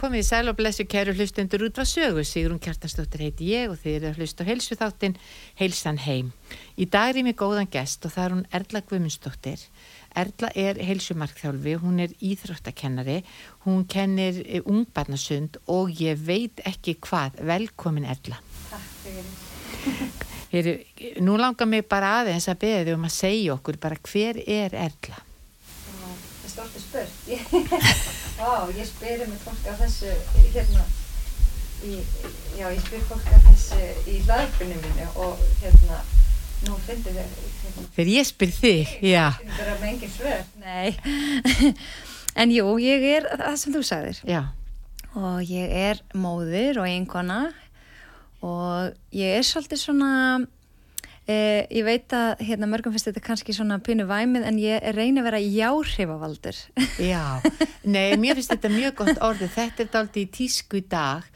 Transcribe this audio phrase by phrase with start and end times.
[0.00, 3.76] Komið í sæl og blessu kæru hlustundur út var sögu, Sigrun Kjartansdóttir heiti ég og
[3.82, 5.18] þið eru að hlusta á heilsu þáttinn
[5.58, 6.30] Heilsan heim.
[6.80, 9.66] Í dag er ég með góðan gest og það er hún Erla Guðmundsdóttir.
[10.24, 13.20] Erla er heilsumarkþjálfi, hún er íþróttakennari,
[13.68, 17.36] hún kennir eh, ungbarnasund og ég veit ekki hvað.
[17.52, 18.40] Velkomin Erla.
[18.72, 19.32] Takk fyrir.
[20.50, 20.78] Heru,
[21.20, 24.80] nú langar mig bara aðeins að beða þig um að segja okkur bara hver er
[24.88, 25.26] Erla?
[26.50, 27.12] Er stort að spurt.
[28.40, 30.10] Vá, ég spyrir mig fólk af þessu
[30.50, 30.82] hérna
[31.86, 31.98] í,
[32.58, 33.78] já, ég spyr fólk af þessu
[34.10, 36.00] í hlaðbunni mínu og hérna
[36.66, 39.26] nú finnir þið hérna, Þegar ég spyr þig, já.
[39.46, 40.42] það með engin svör.
[40.64, 41.70] Nei,
[42.42, 44.42] en jú, ég er það sem þú sagðir Já,
[45.14, 47.40] og ég er móðir og einkona
[48.42, 50.12] og ég er svolítið svona,
[51.30, 55.22] eh, ég veit að hérna mörgum finnst þetta kannski svona pínu væmið en ég reyni
[55.22, 56.58] að vera jáhrifavaldur.
[57.12, 57.22] já.
[57.86, 59.54] Nei, mér finnst þetta mjög gott orðið.
[59.56, 61.28] Þetta er daldi í tísku dag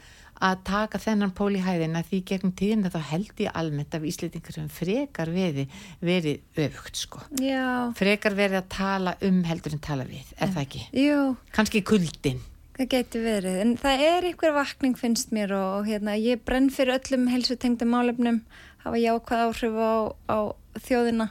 [0.45, 4.51] að taka þennan pól í hæðina því gegnum tíðina þá held ég almennt af Ísleitingar
[4.57, 5.63] sem frekar veði
[6.03, 7.21] verið öfugt sko.
[7.39, 10.83] Já, Frekar verið að tala um heldur en tala við, er það ekki?
[11.05, 11.21] jú,
[11.55, 12.43] Kanski kuldin.
[12.75, 16.67] það getur verið en það er einhver vakning finnst mér og, og hérna ég brenn
[16.67, 18.41] fyrir öllum helsutengdum málefnum,
[18.85, 19.93] hafa jákvæð áhrif á,
[20.31, 20.37] á
[20.85, 21.27] þjóðina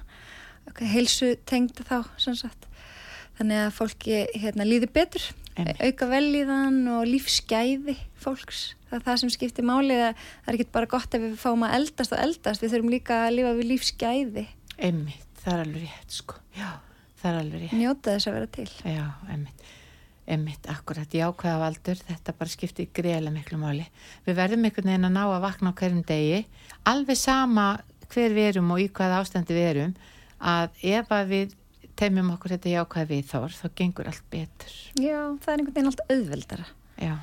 [0.93, 2.67] helsutengda þá sem sagt
[3.39, 5.25] þannig að fólki hérna líður betur
[5.55, 5.79] Einmitt.
[5.87, 10.67] auka velíðan og lífsgæði fólks, það er það sem skiptir máli það það er ekki
[10.75, 13.69] bara gott ef við fáum að eldast og eldast, við þurfum líka að lifa við
[13.71, 14.47] lífsgæði,
[14.83, 16.41] Einmitt, það er alveg rétt sko.
[16.59, 16.71] Já,
[17.21, 17.77] það er alveg rétt.
[17.79, 19.69] njóta þess að vera til Já, einmitt.
[20.25, 23.85] Einmitt, akkurat, jákvæða valdur, þetta bara skiptir greiðlega miklu máli.
[24.25, 26.39] Við verðum einhvern veginn að ná að vakna á hverjum degi,
[26.89, 27.67] alveg sama
[28.15, 29.93] hver við erum og í hvaða ástandi við erum,
[30.41, 31.55] að ef að við
[32.01, 34.79] teimjum okkur þetta jákvæða við þór, þá gengur allt betur.
[34.97, 36.67] Já, það er einhvern veginn allt auðveldara.
[37.05, 37.15] Já,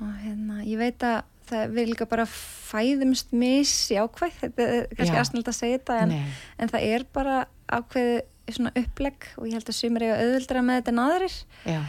[0.00, 5.20] og hérna, ég veit að það við líka bara fæðumst mis jákvæð, þetta er kannski
[5.20, 6.14] aðsnöld að segja þetta en,
[6.56, 7.40] en það er bara
[7.70, 11.36] ákveðið svona upplegg og ég held að sumir eiga auðveldara með þetta en aðrir.
[11.66, 11.80] Já,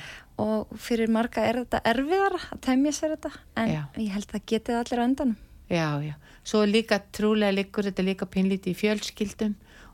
[0.42, 3.32] og fyrir marga er þetta erfiðara að temja sér þetta
[3.62, 3.82] en Já.
[3.98, 5.36] ég held að það getið allir á endanum
[5.72, 6.16] já, já.
[6.44, 9.54] Svo líka trúlega liggur þetta líka pinlítið í fjölskyldum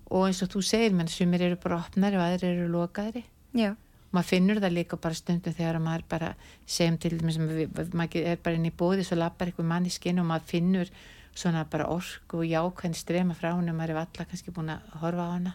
[0.09, 3.25] og eins og þú segir, menn sumir eru bara opnari og aðrir eru lokaðri.
[3.53, 3.73] Já,
[4.15, 6.29] maður finnur það líka bara stundum þegar maður bara
[6.65, 9.91] segjum til við- við- maður er bara inn í bóði svo lappar eitthvað mann í
[9.91, 10.89] skinn og maður finnur
[11.35, 14.87] svona bara orku og jákvæðin strema frá henni og maður er alltaf kannski búin að
[15.03, 15.53] horfa á hana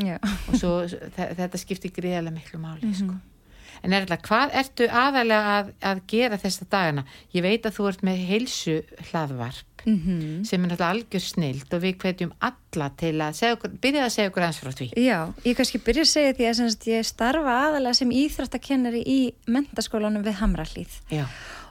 [0.00, 0.16] já
[0.48, 3.14] og svo þe- þetta skiptir gríðarlega miklu máli sko.
[3.82, 7.06] En er alltaf, hvað ertu aðalega að, að gera þessa dagana?
[7.34, 8.76] Ég veit að þú ert með heilsu
[9.10, 14.04] hlaðvarp mm sem er náttúrulega algjör snild og við hvetjum alla til að okkur, byrja
[14.04, 14.88] að segja okkur eins frá því.
[14.98, 19.02] Já, ég kannski byrja að segja því að sem sagt, ég starfa aðalega sem íþróttakennari
[19.06, 21.24] í mentaskólanum við Hamrallíð já,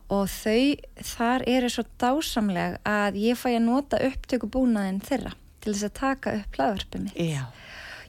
[0.10, 0.76] og þau
[1.12, 6.36] þar eru svo dásamleg að ég fæ að nota upptökubúnaðin þeirra til þess að taka
[6.40, 7.16] upp hlaðvarpið mitt.
[7.20, 7.46] já,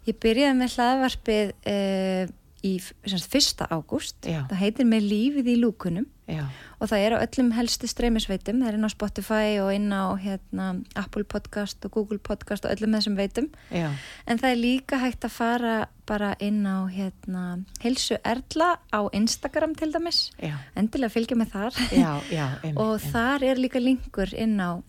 [0.07, 2.35] Ég byrjaði með hlaðvarpið uh,
[2.65, 3.67] í 1.
[3.71, 6.07] ágúst, það heitir með lífið í lúkunum.
[6.27, 6.43] Já,
[6.83, 10.11] og það er á öllum helstu streymisveitum, það er inn á Spotify og inn á
[10.19, 10.65] hérna,
[10.99, 13.47] Apple podcast og Google podcast og öllum þessum veitum.
[13.71, 13.93] Já.
[14.27, 17.45] En það er líka hægt að fara bara inn á hérna,
[17.85, 20.33] Hilsu Erla á Instagram til dæmis.
[20.43, 21.81] Já, endilega fylgja með þar.
[22.83, 24.83] Og þar er líka linkur inn á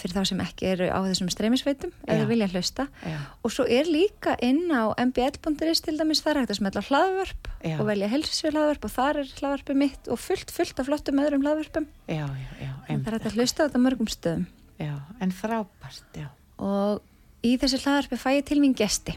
[0.00, 2.86] fyrir þá sem ekki eru á þessum streymisveitum þau vilja hlusta.
[3.04, 3.16] Já.
[3.44, 7.76] og svo er líka inn á mbl.is til dæmis þar hægt að smetla hlaðvörp Já.
[7.76, 11.44] og velja helsu hlaðvörp og þar er hlaðvörpið mitt og fullt, fullt af flottum öðrum
[11.44, 11.90] hlaðvörpum.
[12.08, 14.48] Já, já, já, það er hægt að hlusta á þetta mörgum stöðum.
[14.80, 14.94] Já,
[15.24, 16.28] en frábært, já,
[16.60, 17.04] og
[17.46, 19.16] í þessu hlaðarpi fæ ég til mín gesti.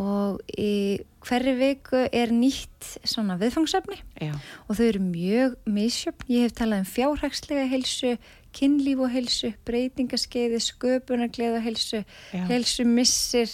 [0.00, 3.98] Og í hverju viku er nýtt svona viðfangsefni.
[4.22, 4.32] Já,
[4.66, 6.28] og þau eru mjög misjöfn.
[6.30, 8.14] Ég hef talað um fjárhagslega helsu,
[8.56, 12.02] kynlíf og helsu, breytingaskeiði, sköpunargleð og helsu,
[12.34, 12.44] Já.
[12.50, 13.50] helsu missir,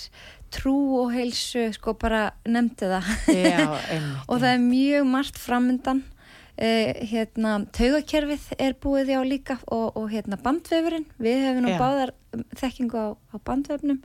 [0.54, 3.08] trú og helsu, sko bara nefndi það.
[3.34, 3.64] já,
[4.30, 6.04] og það er mjög margt framundan.
[6.56, 11.76] Uh, hérna, taugakerfið er búið já líka og, og hérna bandvefurinn, við hefum nú Já.
[11.82, 13.98] báðar um, þekkingu á, á bandvefnum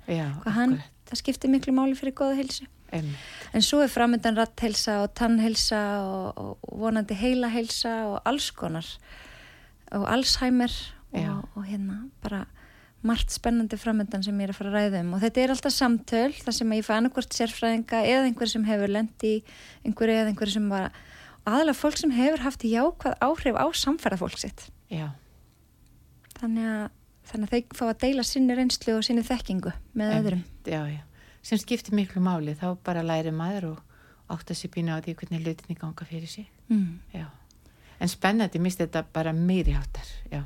[0.44, 0.74] hvað hann,
[1.08, 2.68] það skiptir miklu máli fyrir góða heilsu.
[2.92, 3.24] einmitt,
[3.56, 8.84] En svo er framöndan ratthelsa og tannhelsa og, og vonandi heilahelsa og alls konar
[9.98, 10.74] og Alzheimer
[11.12, 12.46] og, og hérna bara
[13.02, 15.14] margt spennandi framöndan sem ég er að fara að ræða um.
[15.18, 18.94] Og þetta er alltaf samtöl þar sem ég fæ annarkvort sérfræðinga eða einhver sem hefur
[18.94, 19.34] lendi
[19.86, 20.92] einhverju eða einhverju sem bara
[21.50, 24.68] aðalega fólk sem hefur haft jákvæð áhrif á samfæra fólk sitt.
[24.94, 25.10] Já,
[26.38, 26.88] þannig að,
[27.32, 30.46] þannig að þau fá að deila sinni reynslu og sinni þekkingu með öðrum.
[30.46, 32.54] Einmitt, já, já, sem skiptir miklu máli.
[32.60, 36.30] Þá bara læri maður og átt að sér býna á því hvernig hlutinni ganga fyrir
[36.30, 36.46] sig.
[36.70, 37.00] Mm.
[37.16, 37.26] já,
[38.02, 40.42] en spennandi misti þetta bara meiri háttar já,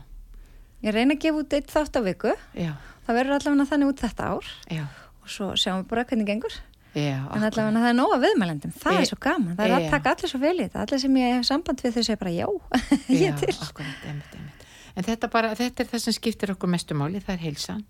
[0.84, 2.31] Ég reyna að gefa út eitt þátt á viku.
[2.54, 2.74] Já,
[3.07, 4.50] það verður allavega þannig út þetta ár.
[4.69, 4.84] Já.
[5.24, 6.57] Og svo sjáum við bara hvernig gengur.
[6.94, 9.56] Já, en allavega það er nóga viðmælendum, það E- er svo gaman.
[9.57, 9.90] Það er að Já.
[9.96, 10.84] taka allir svo vel í þetta.
[10.84, 12.46] Allir sem ég hef samband við þau segja bara já,
[13.10, 13.56] ég Já, er til.
[13.66, 14.68] akkurat, einmitt, einmitt.
[14.96, 17.81] En þetta, bara, þetta er það sem skiptir okkur mestu máli, það er heilsan.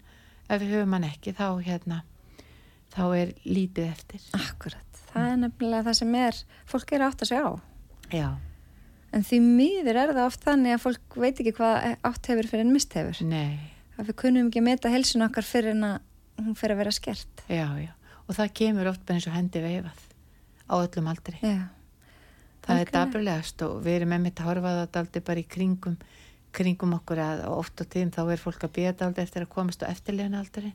[0.47, 1.99] Ef við höfum hann ekki, þá, hérna,
[2.95, 4.23] þá er lítið eftir.
[4.39, 6.39] Akkurat, það er nefnilega það sem er
[6.71, 7.53] fólk er átt að segja á.
[8.15, 8.27] Já,
[9.13, 12.65] en því miður er það oft þannig að fólk veit ekki hvað átt hefur fyrir
[12.65, 13.59] en mist hefur nei,
[13.97, 16.91] að við kunnum ekki að meta helsun okkar fyrir en að hún fyrir að vera
[16.91, 17.91] skert já, já.
[18.25, 19.99] Og það kemur oft bara eins og hendi veifað
[20.65, 21.37] á öllum aldri.
[21.45, 21.67] Já,
[22.65, 22.93] Það er algjörlega.
[23.05, 25.97] dapurlegast og við erum með mitt að horfa það aldrei bara í kringum,
[26.57, 29.85] kringum okkur að oft á tíðum þá er fólk að býða aldrei eftir að komast
[29.85, 30.71] á eftirlegin aldrei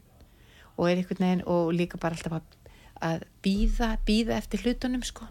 [0.76, 2.55] og er einhvern veginn og líka bara alltaf að,
[3.03, 5.26] að býða, býða eftir hlutunum sko.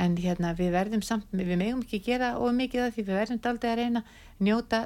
[0.00, 3.40] En hérna við verðum samt, við megum ekki gera of mikið af því við verðum
[3.44, 4.02] aldrei að reyna
[4.42, 4.78] njóta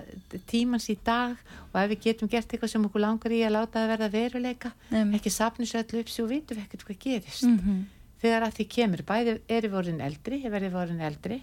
[0.50, 1.36] tímans í dag
[1.72, 4.72] og ef við getum gert eitthvað sem okkur langar í að láta það verða veruleika,
[4.90, 5.20] Einmitt.
[5.20, 7.84] ekki sapnis öllu upp svo vitum við ekkert hvað gerist mm
[8.22, 11.38] þegar að því kemur, bæði erum við orðin eldri, verðum við orðin eldri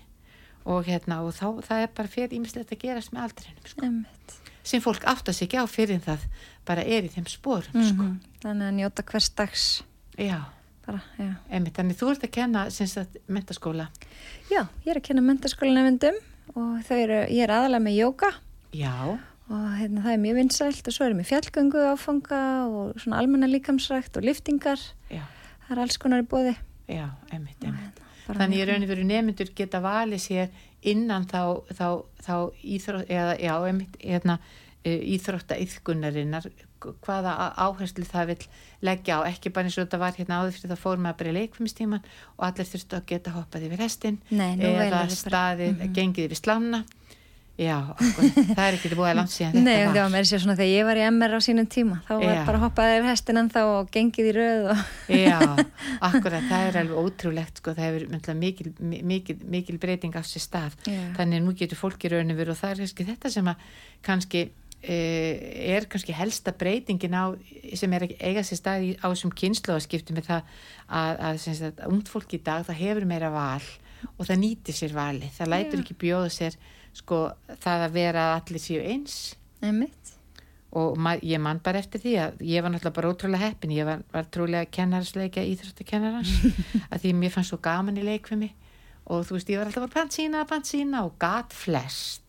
[0.63, 3.89] og hérna og þá, það er bara fyrir ímislegt að gerast með aldrinum sko.
[4.63, 6.23] Sem fólk áttast ekki á fyrir það
[6.67, 8.07] bara er í þeim spórum sko.
[8.07, 8.19] Mhm.
[8.43, 9.65] Þannig að njóta hvers dags
[10.17, 10.39] já,
[10.85, 11.01] bara,
[11.49, 12.63] einmitt, þannig þú ert að kenna
[13.31, 13.89] mentaskóla
[14.51, 16.19] já, ég er að kenna mentaskólanefndum
[16.59, 18.31] og eru, ég er aðalega með jóka
[18.75, 18.93] já,
[19.47, 23.49] og hérna, það er mjög vinsælt og svo erum við fjallgöngu áfanga og svona almenna
[23.51, 24.81] líkamsrækt og liftingar
[25.11, 25.23] já,
[25.67, 26.55] það er alls konar í bóði
[26.91, 28.03] já, einmitt, einmitt.
[28.23, 30.53] Bara þannig ég raun og veru nefnendur geta valið sér
[30.87, 31.87] innan þá, þá,
[32.23, 32.35] þá
[32.75, 34.37] íþrótt, eða já, einmitt, hérna,
[34.83, 36.47] íþrótta yðkunarinnar
[37.05, 37.33] hvaða
[37.65, 38.37] áherslu það vil
[38.83, 41.31] leggja á, ekki bara eins og þetta var hérna áður fyrir það fór maður bara
[41.33, 42.03] í leikfumstíman
[42.37, 45.93] og allir þurftu að geta hoppað yfir hestin Nei, eða staðið, Mhm.
[45.95, 46.83] gengið yfir slána
[47.53, 48.23] já, okkur,
[48.57, 50.71] það er ekki búið að langt síðan Nei, þetta það var með sér svona þegar
[50.73, 52.45] ég var í MR á sínum tíma þá var Já.
[52.47, 54.81] bara hoppaðið hestin en þá og gengið í röð og
[55.13, 55.37] Já,
[56.09, 58.73] akkurat, það er alveg ótrúlegt sko, það hefur mikil,
[59.05, 60.97] mikil, mikil breyting á sér stað Já.
[61.19, 63.55] þannig að nú getur fólki rauninu verið og það er kannski þetta sem að
[64.09, 64.43] kannski
[64.83, 67.31] er kannski helsta breytingin á
[67.79, 70.41] sem er eiga sér stað í, á þessum kynnslóðaskiptum með það
[70.87, 73.63] að, að, að ungt fólk í dag það hefur meira val
[74.17, 75.83] og það nýtir sér vali, það lætur Já.
[75.85, 76.57] ekki bjóða sér
[76.93, 77.19] sko
[77.63, 79.13] það að vera að allir séu eins.
[79.63, 80.11] Einmitt.
[80.73, 83.71] Og ma- ég man bara eftir því að ég var náttúrulega bara ótrúlega heppin.
[83.77, 86.33] Ég var, var trúlega kennarsleikja íþróttakennarans
[86.91, 88.51] að því mér fannst svo gaman í leikfimi
[89.13, 92.22] og þú veist ég var alltaf að pantsína, pantsína og gat flest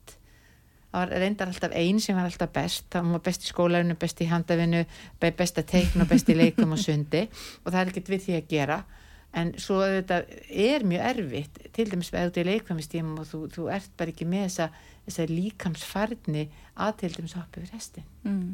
[0.94, 4.20] það var reyndar alltaf einn sem var alltaf best það var best í skólarinu, best
[4.22, 4.84] í handafinu
[5.20, 7.24] be- best að teikna best í leikum og sundi
[7.64, 8.84] og það er ekkert við því að gera
[9.34, 13.40] en svo þetta er mjög erfitt til dæmis ef þú er í leikfæmistímum og þú,
[13.56, 14.68] þú ert bara ekki með þessa,
[15.08, 16.46] þessa líkamsfarni
[16.86, 18.52] að til dæmis hoppa yfir hestin mm.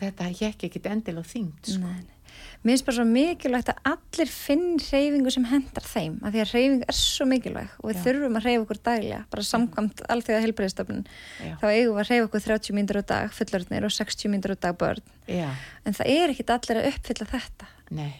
[0.00, 1.84] þetta hekki ekkit endil og þyngt sko.
[1.84, 2.21] Nei, nei.
[2.62, 6.52] Mér finnst bara svo mikilvægt að allir finn reyfingu sem hendar þeim af því að
[6.54, 8.02] reyfing er svo mikilvæg og við Já.
[8.04, 11.02] þurfum að reyfa okkur daglega bara samkvæmt alþjóða helbriðstofnun
[11.42, 11.54] Já.
[11.58, 14.58] þá eigum við að reyfa okkur 30 mínútur á dag fullorðnir og 60 mínútur á
[14.62, 15.48] dag börn Já,
[15.84, 17.68] en það er ekkit allir að uppfylla þetta.
[17.92, 18.12] Nei,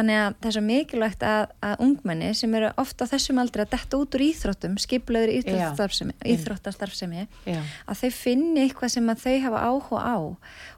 [0.00, 3.64] þannig að það er svo mikilvægt að, að ungmenni sem eru ofta á þessum aldrei
[3.66, 10.00] að detta út úr íþróttum, skipulegur íþróttastarfsemi, að þau finni eitthvað sem þau hafa áhuga
[10.00, 10.16] á.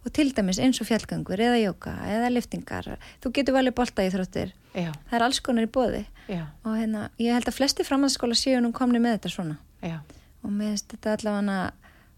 [0.03, 2.89] Og til dæmis eins og fjallgöngur eða jóka eða liftingar
[3.23, 7.07] þú getur valið bolta íþróttir já, það er alls konar í bóði já, og hérna,
[7.23, 9.59] ég held að flesti framhaldsskóla séu nú komni með þetta svona.
[9.83, 10.01] Já,
[10.43, 11.71] og mér finnst þetta allavega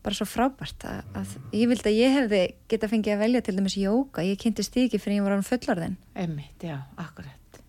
[0.04, 3.54] bara svo frábært að, að ég vildi að ég hefði geta fengið að velja til
[3.56, 5.96] dæmis jóka, ég kynntist því ekki fyrir ég var án fullorðin.
[6.24, 7.60] Emmitt, já, akkurat.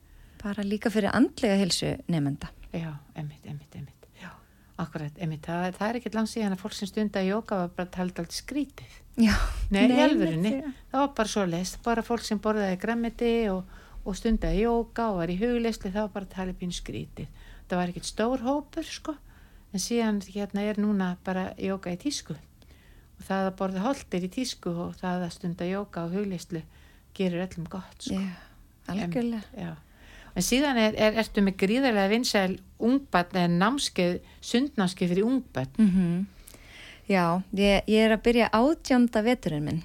[0.44, 4.30] Bara líka fyrir andlega hilsu nefnda Já, emmitt, emmitt, emmitt Já,
[4.84, 7.72] akkurat, emmitt, það, það er ekkit langt síðan að fólk sem stunda í jóka var
[7.80, 9.32] bara tala alltaf skrítið Já,
[9.72, 10.12] Nei, já.
[10.92, 13.64] það var bara svo leist, bara fólk sem borðaði grammiti og,
[14.04, 17.30] og stundaði jóka og var í hugleysli, það var bara talið pínu skrítið.
[17.70, 19.16] Það var ekkert stór hópur, sko,
[19.76, 24.32] en síðan hérna er núna bara jóka í tísku og það að borða holdir í
[24.32, 26.62] tísku og það að stunda jóka og hugleyslu
[27.16, 28.20] gerir öllum gott, sko.
[28.20, 28.38] Já,
[28.92, 29.74] algjörlega Já.
[30.36, 35.76] En síðan er, er, ertu með gríðarlega vinsæl ungbarn en námskeið, sundnámskeið fyrir ungbarn.
[35.80, 36.24] mm
[37.06, 39.82] Já, ég, ég er að byrja átjönda veturinn minn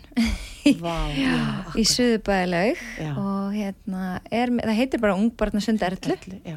[0.81, 1.35] Vá, já,
[1.81, 3.13] í Já.
[3.13, 6.57] og hérna, er, það heitir bara Ungbarna sund erlu Erlu, Já,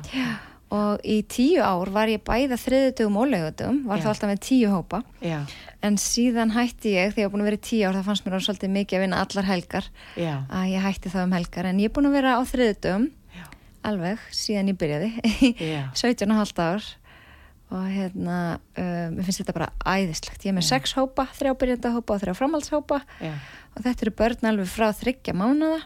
[0.74, 4.04] og í tíu ár var ég bæða þriðutugum og lögutum, var Já.
[4.06, 5.04] þá alltaf með tíu hópa.
[5.22, 5.40] Já,
[5.86, 8.26] en síðan hætti ég, þegar ég var búin að vera í tíu ár það fannst
[8.26, 11.70] mér orðið svolítið mikið að vinna allar helgar já, að ég hætti það um helgar.
[11.70, 13.06] En ég er búin að vera á þriðutugum
[13.38, 13.46] já,
[13.92, 15.12] alveg síðan ég byrjaði
[15.62, 16.90] já, 17 og halvt ár.
[17.74, 18.38] Og hérna,
[18.78, 20.44] um, mér finnst þetta bara æðislegt.
[20.46, 23.00] Ég er með sex hópa, þrjá byrjanda hópa og þrjá framhaldshópa.
[23.74, 25.80] Og þetta eru börn alveg frá þryggja mánuða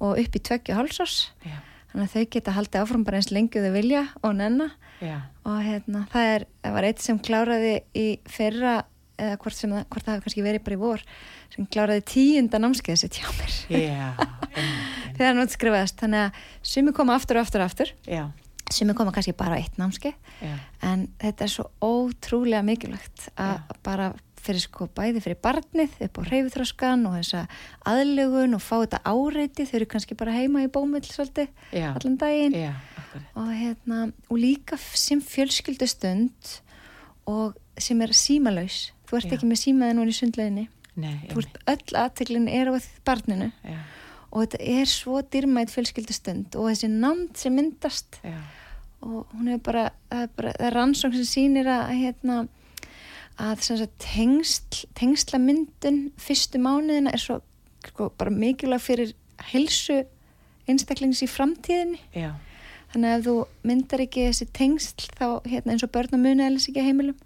[0.00, 1.18] og upp í tveggja hálsás.
[1.44, 1.58] já,
[1.98, 4.68] Þannig að þau geta haldið áfram bara eins lengi þau vilja og nenna.
[5.02, 8.74] Já, og hérna, það er, það var eitt sem kláraði í fyrra
[9.18, 11.02] eða hvort, sem, hvort það hefur kannski verið bara í vor
[11.50, 13.02] sem kláraði tíunda námskeið
[13.40, 13.56] mér.
[13.74, 14.86] Já, einmitt,
[15.16, 15.98] þegar hann útskrifaðist.
[16.04, 16.38] Þannig að
[16.70, 18.22] sumi koma aftur og aftur og aftur, já,
[18.70, 20.14] sumi koma kannski bara á eitt námskeið.
[20.38, 20.54] Já,
[20.86, 24.12] en þetta er svo ótrúlega mikilvægt að bara
[24.48, 27.44] fyrir sko bæði fyrir barnið upp á reyfithróskan og þessa
[27.92, 29.68] aðlugun og fá þetta áreiti.
[29.68, 32.56] Þau eru kannski bara heima í bómull svolítið já, allan daginn.
[32.56, 32.72] Já,
[33.34, 36.56] og, hérna, og líka sem fjölskyldustund
[37.28, 38.88] og sem er símalaus.
[39.08, 39.36] Þú ert Já.
[39.38, 40.66] ekki með símaði núna í sundleginni
[40.98, 42.72] þú ert öll aðteglin er á
[43.06, 43.50] barninu.
[44.28, 48.20] Og þetta er svo dýrmætt fjölskyldustund og þessi nánd sem myndast.
[49.00, 52.38] Og hún er bara, það er er rannsókn sem sýnir að hérna,
[53.38, 57.40] að tengsl, tengslamyndun fyrstu mánuðina er svo
[57.86, 59.14] sko, bara mikilvæg fyrir
[59.52, 60.02] helsu
[60.68, 62.00] einstaklings í framtíðinni.
[62.12, 62.34] Já,
[62.92, 63.36] þannig að ef þú
[63.70, 67.18] myndar ekki þessi tengsl þá hérna, eins og börn og muni eða ekki á heimilum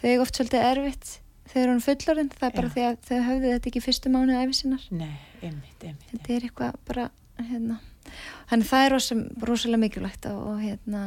[0.00, 1.12] þau er oft svolítið erfitt
[1.52, 2.74] þau eru hann fullorinn, það er bara Já.
[2.74, 4.84] því að þau höfðu þetta ekki fyrstu mánuði æfi sinnar.
[4.94, 7.08] Nei, einmitt, einmitt, þetta er eitthvað bara
[7.42, 7.78] hérna.
[8.50, 9.16] þannig það er rosa,
[9.50, 11.02] rosalega mikilvægt og, og, hérna,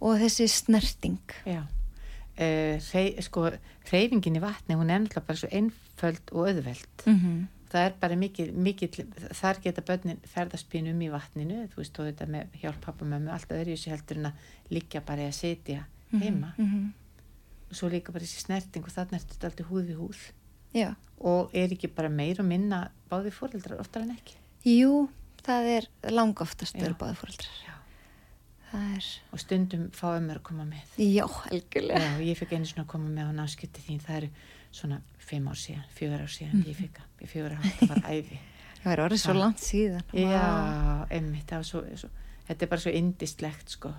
[0.00, 1.36] og þessi snerting.
[1.48, 1.62] Já,
[2.38, 3.50] uh, sko,
[3.90, 7.42] reyfingin í vatni, hún er náttúrulega bara svo einföld og auðveld, mm -hmm.
[7.72, 9.00] það er bara mikið, mikið
[9.32, 13.04] þar geta börnin ferðast pínu um í vatninu þú veist, og þetta með hjálp pappa
[13.04, 14.32] mömmu allt öðru í sig heldur en að
[14.70, 16.90] liggja bara í að sitja heima mm -hmm.
[17.70, 20.20] og svo líka bara þessi snerting og þarna er þetta alltaf húð við húð
[20.74, 25.08] já, og er ekki bara meir og minna báði fóreldrar oftar en ekki jú
[25.46, 26.84] það er langoftast Já.
[26.84, 27.75] eru báði fóreldrar Já.
[28.74, 30.98] Er, og stundum fá ömmur að koma með.
[30.98, 32.02] Já, algjörlega.
[32.02, 34.02] Já, ég fekk einu svona að koma með á náskipti þín.
[34.04, 34.30] Það eru
[34.76, 38.04] svona fimm ár síðan, fjögur ár síðan ég fekk að, ég fjögur ár það var
[38.10, 38.38] æði.
[38.86, 40.02] Það er orðið svo langt síðan.
[40.14, 40.42] Já,
[41.16, 42.10] emmitt, það var svo, svo
[42.46, 43.90] þetta er bara svo indistlegt sko.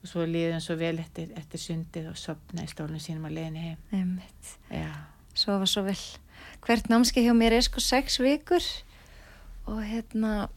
[0.00, 3.64] Og svo líðum svo vel eftir, eftir sundið og sopna í stólinn sínum að leiðinni
[3.66, 3.82] heim.
[3.94, 4.54] Einmitt.
[4.72, 4.88] Já,
[5.36, 5.98] sofa svo vel.
[6.64, 8.64] Hvert námskeið hjá mér er sko sex vikur.
[9.68, 10.48] Og hérna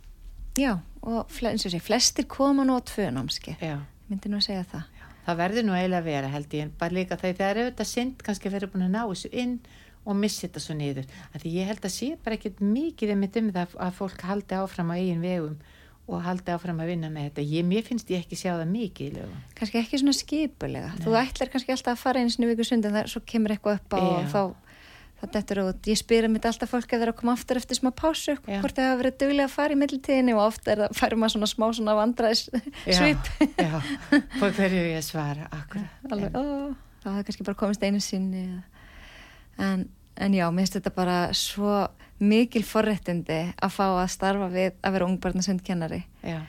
[0.57, 4.41] já, og eins og sé, flestir koma nú á tvö námskeið, já ég myndi nú
[4.41, 4.89] að segja það
[5.23, 7.87] Það verður nú eiginlega að vera held ég en bara líka þegar það er auðvitað
[7.87, 9.53] synd kannski að vera búin að ná þessu inn
[10.03, 11.05] og missi þetta svo niður.
[11.39, 13.23] Því ég held að sé bara ekkert mikið um
[13.55, 15.55] það að fólk haldi áfram á eigin vegum
[16.11, 17.45] og haldi áfram að vinna með þetta.
[17.47, 19.37] Ég, mér finnst ég ekki sjá það mikið í lögum.
[19.55, 22.97] kannski ekki svona skipulega þú ætlar kannski alltaf að fara einu í viku sund en
[22.97, 24.09] það svo kemur eitthvað upp á Já.
[24.11, 24.41] og þá
[25.23, 27.79] það dettur út, ég spyrir mitt alltaf fólk ef það er að koma aftur eftir
[27.79, 28.59] smá pásu Já.
[28.59, 31.35] hvort það hafa verið duglega að fara í millitíðinni og ofta er það, færum maður
[31.35, 32.45] svona smá svona vandræðis
[32.83, 33.75] svip Já,
[34.37, 35.99] fór hverju ég að svara, akkurat.
[36.13, 36.43] alveg, ó,
[37.03, 38.45] þá hafði kannski bara komist einu sinni
[39.61, 39.85] en,
[40.17, 41.83] en já, mér finnst þetta bara svo
[42.23, 46.41] mikil forréttindi að fá að starfa við að vera ungbarnasundkennari Já,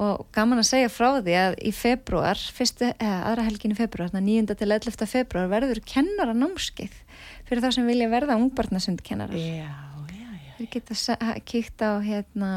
[0.00, 4.10] og gaman að segja frá því að í februar, fyrstu, eða aðra helgin í februar,
[4.14, 4.56] þannig 9.
[4.62, 5.08] til 11.
[5.10, 7.01] februar verður kennara námskeið
[7.52, 9.36] fyrir þá sem vilja verða ungbarnasundkennarar.
[10.58, 11.16] Þeir geta
[11.48, 12.50] kíkt á hérna,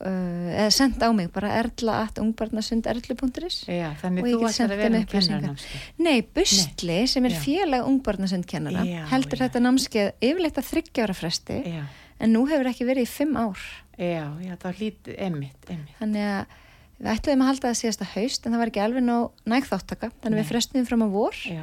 [0.00, 5.00] uh, eða sendt á mig bara erla at ungbarnasunderdlu.is Já, þannig þú ætlar að vera
[5.02, 5.42] upplýsingar.
[5.42, 5.88] kennarnámskeið.
[6.06, 9.44] Nei, Bustli sem er félag ungbarnasundkennara heldur já.
[9.46, 11.82] þetta námskeið yfirleitt að þryggjára fresti Já,
[12.18, 13.66] en nú hefur ekki verið í fimm ár.
[13.98, 15.98] já, já, þá hlítið, emmitt, emmitt.
[15.98, 16.56] Þannig að
[16.98, 20.10] við ætluðum að halda það síðasta haust en það var ekki alveg nóg nægt þáttaka
[20.22, 20.40] þannig Nei.
[20.42, 21.62] við frestuðum fram á vor Já,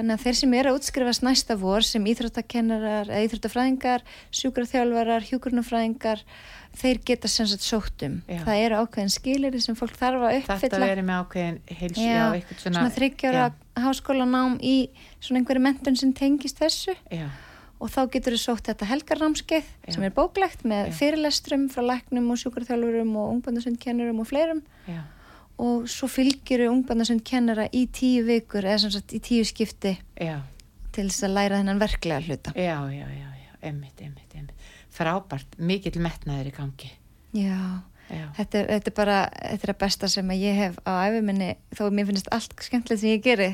[0.00, 4.04] þannig að þeir sem eru að útskrifast næsta vor sem íþróttakennarar, íþróttafræðingar
[4.40, 6.24] sjúkraþjálfarar, hjúkurnafræðingar
[6.80, 8.16] þeir geta sem sagt sótt um.
[8.30, 8.40] Já.
[8.46, 12.24] það eru ákveðin skilir sem fólk þarf að þetta uppfylla verið með ákveðin heilsu, Já,
[12.30, 12.94] eitthvað svona, svona.
[12.96, 13.46] þryggjára
[13.84, 14.74] háskólanám í
[15.20, 16.96] svona einhverju mentun sem tengist þessu.
[17.12, 17.28] Já,
[17.80, 20.96] og þá getur þú sótt þetta helgarnámskeið sem er bóklegt með Já.
[20.98, 24.60] fyrirlestrum frá læknum og sjúkraþjálfurum og ungbandasundkennurum og fleirum.
[24.84, 25.00] Já,
[25.60, 30.38] og svo fylgjur ungbandasund kennara í tíu vikur eða sem sagt í tíu skipti já,
[30.94, 32.54] til þess að læra þennan verklega hluta.
[32.56, 34.66] já, já, já, já, emmitt, emmitt, emmitt.
[34.90, 36.90] Frábært, mikill metnaður í gangi.
[37.36, 37.60] Já,
[38.10, 40.92] Já, þetta er, þetta er bara þetta er að besta sem að ég hef á
[41.06, 43.46] æfuminni þó að mér finnst allt skemmtilegt sem ég geri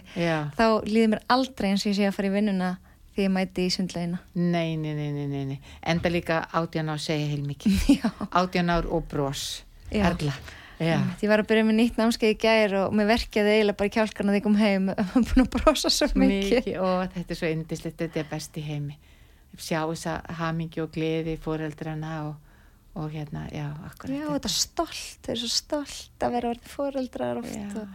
[0.56, 2.70] þá líður mér aldrei eins og ég sé að fara í vinnuna
[3.12, 4.22] því ég mæti í sundlegina.
[4.32, 5.58] Nei, nei, nei, nei, nei.
[5.92, 7.84] Enda líka átján ár segja heilmikið.
[7.98, 8.08] Já.
[8.32, 9.44] Átján ár og bros.
[9.92, 10.08] Já.
[10.80, 13.94] Ég var að byrja með nýtt námskeið í gær og mér verkjaði eiginlega bara í
[13.94, 16.58] kjálkarna þegar ég kom heim og búin að brosa svo mikið.
[16.58, 16.80] Mikið.
[16.84, 18.98] Og þetta er svo indislegt, þetta er best í heimi.
[19.56, 22.58] Sjá þessa hamingi og gleði fóreldrana og,
[23.00, 24.18] og hérna, já, akkurat.
[24.18, 27.86] Já, þetta er stolt, þeir eru svo stolt að vera orðið foreldrar oft Já.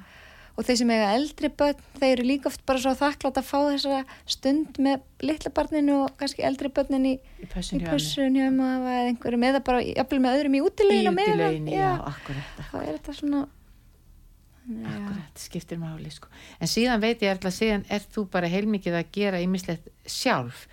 [0.62, 3.58] Og, þeir sem eiga eldri börn, þeir eru líka oft bara svo þakklátt að fá
[3.72, 9.48] þessa stund með litla barninu og kannski eldri börnin í, Í í pössun hjá um
[9.48, 13.18] eða bara jafnvel með öðrum í Í útileginu með útileginu, já, akkurat, þá er þetta
[13.18, 13.42] svona
[14.68, 16.30] já, akkurat, skiptir máli, sko.
[16.62, 20.68] En síðan veit ég, Erla, síðan er þú bara heilmikið að gera ímislegt sjálf.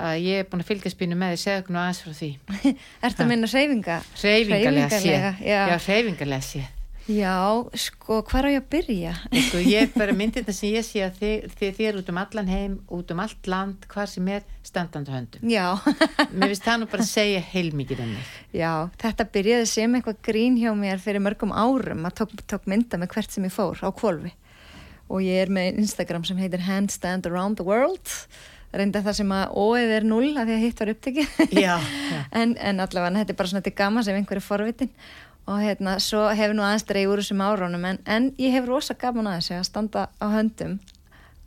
[0.00, 2.28] Að ég er búin að fylgja spínu með því, okkur nú aðeins frá því.
[3.08, 3.96] Ertu að minna hreyfinga?
[4.20, 5.08] Hreyfingarlega séð.
[5.08, 5.80] Hreyfingarlega, já.
[5.88, 6.68] Hreyfingarlega séð.
[7.10, 9.12] Já, sko, hvað er ég að byrja?
[9.48, 12.10] Sko, ég er bara myndið það sem ég sé að þið, þið, þið er út
[12.12, 15.48] um allan heim, út um allt land, hvað sem er standandi á höndum.
[15.50, 15.66] Já,
[16.36, 18.30] Mér finnst það nú bara að segja heilmikið um mig.
[18.54, 18.70] já,
[19.02, 23.12] þetta byrjaði sem eitthvað grín hjá mér fyrir mörgum árum að tók, tók mynda með
[23.16, 24.32] hvert sem ég fór á kvolfi
[25.10, 28.12] og ég er með Instagram sem heitir Handstand Around the World
[28.70, 31.40] reynda það sem að óeð er null af því að hitt var upptekið
[32.38, 34.92] en, en allavega þetta er bara svona til gaman sem einhverju forvitin
[35.48, 38.94] og hérna svo hefur nú aðeins dreig úr þessum árónum en, en ég hef rosa
[38.94, 40.78] gaman að þessu að standa á höndum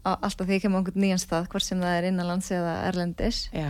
[0.04, 2.78] á, alltaf því ég kemur á einhvern nýjan stað hvort sem það er innanlands eða
[2.92, 3.48] erlendis.
[3.56, 3.70] Já,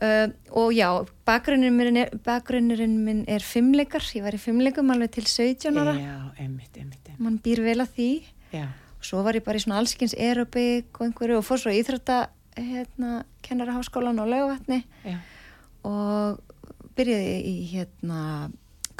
[0.00, 0.86] Uh, og já,
[1.28, 5.92] bakgrunnurinn minn, er, bakgrunnurinn minn er fimmleikar, ég var í fimmleikum alveg til 17 ára,
[5.92, 7.18] já, einmitt, einmitt, einmitt.
[7.20, 8.06] mann býr vel að því.
[8.54, 8.62] Já,
[8.96, 11.82] og svo var ég bara í svona allskins aerobik og einhverju og fór svo í
[11.82, 12.16] íþrótta
[12.56, 14.80] hérna, kennaraháskólan og laugavatni
[15.84, 16.40] og
[16.96, 18.22] byrjaði í hérna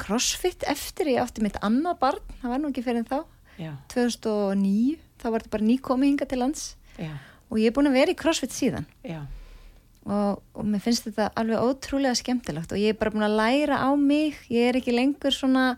[0.01, 3.19] crossfit eftir ég átti mitt annað barn, það var nú ekki fyrir þá.
[3.61, 6.65] Já, 2009, þá var þetta bara nýkomi hinga til lands.
[6.97, 7.13] Já,
[7.51, 8.87] og ég er búin að vera í crossfit síðan.
[10.01, 13.83] Og, og mér finnst þetta alveg ótrúlega skemmtilegt og ég er bara búin að læra
[13.85, 14.39] á mig.
[14.49, 15.75] Ég er ekki lengur svona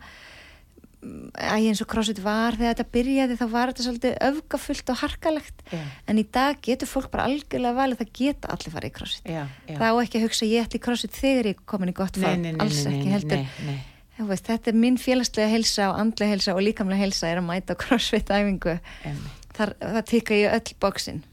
[1.04, 5.00] að ég eins og crossfit var þegar þetta byrjaði þá var þetta svolítið öfgafullt og
[5.02, 5.64] harkalegt.
[5.68, 9.28] Já, en í dag getur fólk bara algjörlega valið það geta allir farið í crossfit.
[9.28, 9.76] Já, já.
[9.82, 12.80] þá ekki að hugsa ég ætli í crossfit þegar ég komin í gott fag alls
[12.88, 13.44] ekki heldur.
[13.44, 17.28] Nei, nei, Þú Veist, þetta er mín félagslega helsa og andlega helsa og líkamlega helsa
[17.32, 18.76] er að mæta crossfit æfingu.
[19.54, 21.24] Þar, það tikka ég öll bóksinn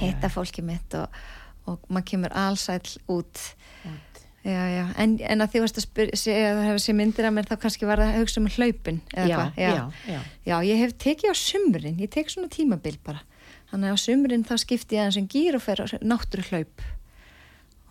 [0.00, 1.08] heita fólki mitt og,
[1.68, 3.40] og maður kemur allsæll út.
[4.42, 7.56] Já, já, en, en að því að að það hefur sér myndir af mér þá
[7.62, 10.20] kannski var það að hugsa um hlaupin eða Já, já, já.
[10.48, 13.22] já, ég hef tekið á sumrin, ég tek svona tímabil bara,
[13.70, 16.82] þannig að á sumrin þá skipti ég aðeins um gýr og fer náttúru hlaup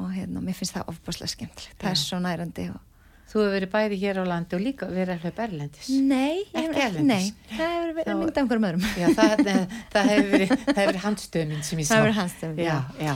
[0.01, 2.90] og hérna, mér finnst það ofbáslega skemmtilegt, það er svo nærandi og...
[3.31, 5.89] Þú hefur verið bæði hér á landi og líka verið að hlaupa erlendis.
[6.03, 7.05] Nei, Ekki erlendis?
[7.07, 9.45] Nei, það hefur verið Þá- mynd af einhverjum öðrum Já, það,
[9.93, 11.93] það, hefur verið, verið handstöðminn sem ég sá.
[11.93, 13.07] Það hefur verið handstöðmynd, já.
[13.07, 13.13] já.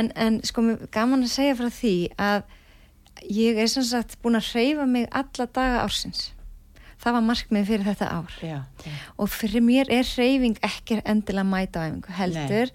[0.00, 1.94] En, en sko, gaman að segja frá því
[2.28, 2.44] að
[3.30, 6.26] ég er sem sagt búin að hreyfa mig alla daga ársins
[7.04, 11.46] það var markmið fyrir þetta ár já, já, og fyrir mér er hreyfing ekki endilega
[11.48, 12.72] mæta á æfingu heldur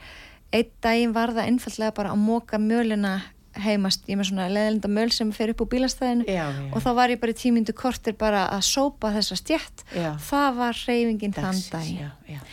[0.53, 3.13] einn daginn var það einfallega bara að móka mjölina
[3.57, 6.65] heimast, ég er með svona leðlinda möl sem fer upp úr bílastæðinu já, já.
[6.69, 10.11] og þá var ég bara í tímyndu kortir bara að sópa þessa stjætt Já.
[10.21, 12.43] það var hreyfingin þann dag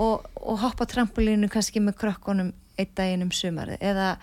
[0.00, 3.82] og, og hoppa trampolínu kannski með krökkunum einn daginn um sumarið.
[3.84, 4.14] Eða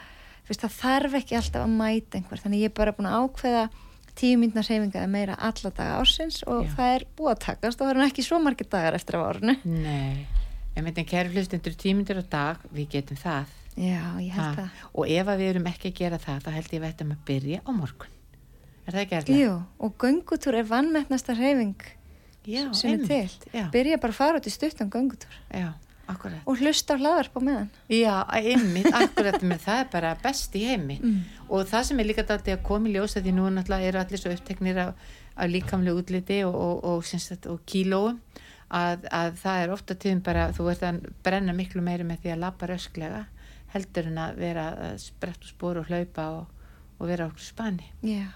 [0.47, 2.41] fyrst, það þarf ekki alltaf að mæta einhver.
[2.43, 3.63] Þannig ég er bara búin að ákveða
[4.19, 7.79] tíu myndna hreyfinga eða meira alla daga ársins og það er búið að takast.
[7.79, 10.25] Og það nú ekki svo margir dagar eftir af árunu Nei,
[10.75, 13.55] en með þeim kæru hlustendur tímundur á dag, við getum það.
[13.79, 14.79] Já, ég held Ha, það.
[14.91, 17.21] Og ef við erum ekki að gera það, þá held ég að við ættum að
[17.29, 18.15] byrja á morgun.
[18.83, 19.37] Er það ekki erlega?
[19.39, 19.51] Jú,
[19.85, 21.85] og göngutúr er vannmettnasta hreyfing
[22.49, 23.53] Já, sem er til.
[23.53, 25.37] Já, byrja bara að fara út í stuttan göngutúr.
[25.53, 25.69] Já,
[26.09, 26.41] akkurat.
[26.43, 27.71] og hlusta á hlaðarp á meðan.
[27.93, 30.99] Já, einmitt, akkurat með það er bara best í heimi.
[30.99, 31.23] Mm.
[31.47, 34.23] og það sem er líka dætti að koma í ljósa því nú náttúrulega eru allir
[34.23, 38.19] svo uppteknir af, af líkamlega útliti og, og, og, og, og kílóum
[38.69, 42.33] að, að það er ofta tíðum bara þú ert að brenna miklu meiri með því
[42.35, 43.27] að labba rösklega
[43.73, 44.67] heldur en að vera
[45.01, 46.47] sprett úr spór og hlaupa og,
[46.99, 48.27] og vera okkur spani Já,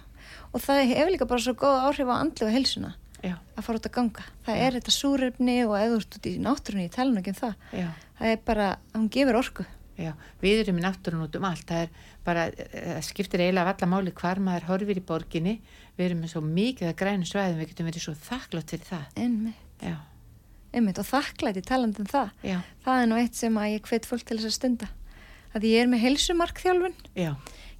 [0.54, 2.94] og það hefur líka bara svo góð áhrif á andlu og heilsuna
[3.24, 4.24] Já, að fara út að ganga.
[4.44, 4.64] Það Já.
[4.68, 7.54] er þetta súrefni og eða út í náttúrunni, ég tala nú ekki um það.
[7.72, 7.86] já,
[8.20, 8.66] Það er bara,
[8.98, 9.66] hún gefur orku.
[9.96, 10.10] já
[10.42, 11.90] við erum í náttúrun út um allt það er
[12.26, 15.54] bara, það skiptir eiginlega af alla máli hvar maður horfir í borginni
[15.98, 19.22] við erum með svo mikið að grænu svæðum við getum verið svo þakklátt fyrir það
[19.24, 19.94] Einmitt,
[20.74, 22.32] einmitt og þakklæti talandi um það.
[22.44, 24.88] já, Það er nú eitt sem að ég hvet fólk til þess að stunda.
[25.54, 27.32] Að ég er með heilsumarkþjálfun já,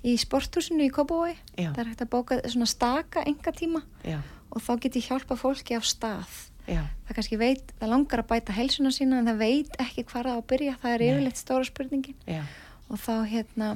[0.06, 1.36] í sporthúsinu í Kópavói.
[1.58, 4.20] Það er hægt að bóka svona staka enga tíma já,
[4.54, 6.36] og þá get ég hjálpa fólki á stað.
[6.68, 10.28] já, Það kannski veit, það langar að bæta heilsuna sína en það veit ekki hvað
[10.30, 10.76] það á að byrja.
[10.84, 12.16] Það er yfirleitt stóra spurningin.
[12.28, 12.44] já,
[12.90, 13.72] og þá hérna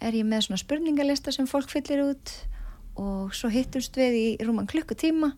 [0.00, 2.34] er ég með svona spurningalista sem fólk fyllir út
[2.98, 5.32] og svo hittumst við í rúman klukkutíma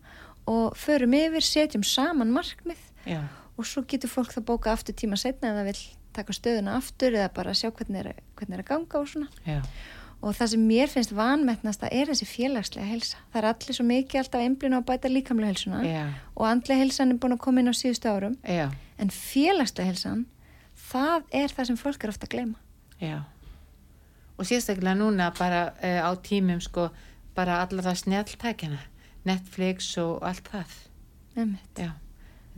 [0.49, 3.21] og förum yfir, setjum saman markmið Já,
[3.57, 5.81] og svo getur fólk það bóka aftur tíma setna ef það vil
[6.15, 9.29] taka stöðuna aftur eða bara sjá hvernig er, hvernig er að ganga og svona.
[9.47, 9.59] Já,
[10.21, 13.85] og það sem mér finnst vanmetnast það er þessi félagslega helsa það er allir svo
[13.89, 16.03] mikið alltaf einblínu að bæta líkamlega helsuna já,
[16.35, 18.35] og andlega helsan er búin að koma inn á síðustu árum.
[18.45, 18.67] Já,
[19.01, 20.27] en félagslega helsan
[20.91, 22.59] það er það sem fólk er ofta að gleyma.
[23.01, 23.17] Já.
[24.37, 26.89] Og sérstaklega núna bara uh, á tímum sko
[27.37, 28.79] bara allara snjalltækjana,
[29.25, 30.79] Netflix og allt það.
[31.37, 31.85] Einmitt.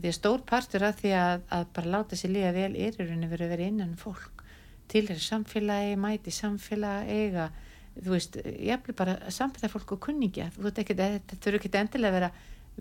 [0.00, 3.04] Því að stór partur af því að, að bara láta sér líða vel er í
[3.06, 4.42] rauninni verið að vera innan fólk
[4.90, 7.46] til þeirra samfélagi, mæti samfélagi, eiga,
[7.96, 12.10] þú veist, jafnvel bara samfélagi fólk og kunningja, þú veist ekki, þetta þurfi ekki endilega
[12.10, 12.32] að vera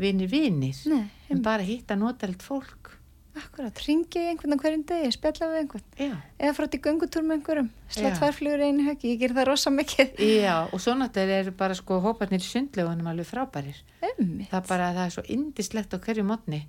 [0.04, 2.92] vinir vinir, Nei, en bara hitta notalegt fólk.
[3.34, 7.38] akkurat, ringi einhvern hverjum degi, spjalla við einhvern Já, eða fara út í göngutúr með
[7.40, 8.18] einhverjum slá Já.
[8.20, 11.54] tvær flugur í einu höggi, ég ger það rosa mikið já, og svo náttúrulega eru
[11.58, 13.80] bara sko hóparnir sundlegunum alveg frábærir.
[14.06, 14.52] Einmitt.
[14.52, 16.62] það bara, það er svo indislegt á hverju mótni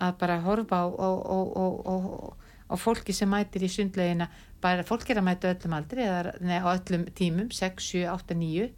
[0.00, 1.96] að bara horfa á, á,
[2.70, 4.28] á, fólki sem mætir í sundlegina,
[4.62, 8.34] bara fólk er að mæta öllum aldri, eða nei, á öllum tímum 6, 7, 8,
[8.38, 8.70] 9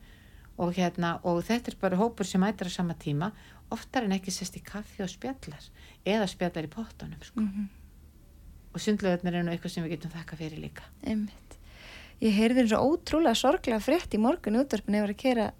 [0.62, 3.32] og hérna, og þetta er bara hópur sem mætir á sama tíma,
[3.72, 5.64] oftar en ekki sest í kaffi og spjallar
[6.04, 7.68] eða spjallar í pottunum, sko Mhm.
[8.74, 11.58] og sundlegarnir er nú eitthvað sem við getum þakka fyrir líka Einmitt.
[12.22, 15.52] Ég heyrði eins og ótrúlega sorglega frétt í morgun í útvarpinu yfir að kera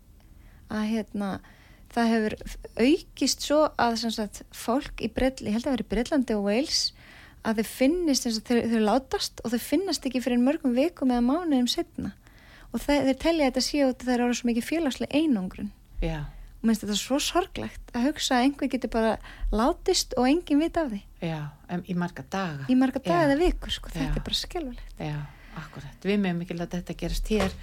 [0.70, 1.40] að hérna
[1.94, 2.36] það hefur
[2.86, 6.82] aukist svo að sagt, fólk í Breitlandi, ég held að vera í Breitlandi og Wales
[7.42, 11.12] að þau finnist eins og þau, þau látast og þau finnast ekki fyrir mörgum vikum
[11.12, 12.12] eða mánuðum setna
[12.72, 15.68] og það, þeir telja þetta séu að það eru svo mikið félagslega einangrun.
[16.02, 16.20] Já,
[16.62, 19.12] og minnst þetta svo sorglegt að hugsa að einhver getur bara
[19.52, 21.02] látist og enginn vita af því.
[21.22, 21.38] Já,
[21.74, 22.66] um, í marga daga.
[22.70, 23.28] Í marga daga Já.
[23.28, 25.16] eða vikur sko, þetta er bara skelfulegt já,
[25.60, 27.56] akkurat, við meðum ekki láta þetta gerast hér.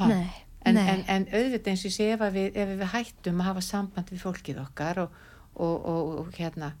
[0.00, 0.08] Ha.
[0.10, 0.30] Nei,
[0.68, 3.64] En, en, en auðvitað eins og ég sé ef, við, ef við hættum að hafa
[3.64, 5.14] samband við fólkið okkar og,
[5.56, 6.74] og, og, og hérna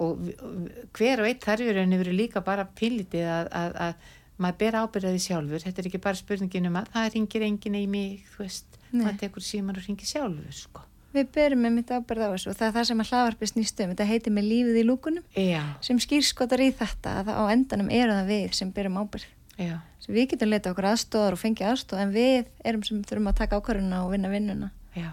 [0.00, 0.22] og
[0.96, 5.20] hver og eitt þarfur henni verið líka bara pillitið að, að, að maður ber ábyrðaði
[5.26, 8.80] sjálfur þetta er ekki bara spurningin um að það ringir enginn í mig, þú veist,
[8.88, 9.02] Nei.
[9.02, 12.56] maður tekur síman og ringir sjálfur, sko Við berum með mitt ábyrð á þessu og
[12.56, 13.90] það er það sem að hlaðvarpi snýst um.
[13.92, 18.14] Þetta heitir með lífið í lúkunum Já, sem skýrskotar í þetta að á endanum eru
[18.16, 19.26] það við sem berum ábyrð.
[20.12, 23.58] Við getum leita okkur aðstóðar og fengið aðstóð en við erum sem þurfum að taka
[23.60, 24.70] ákvarðuna og vinna vinnuna.
[24.96, 25.10] já.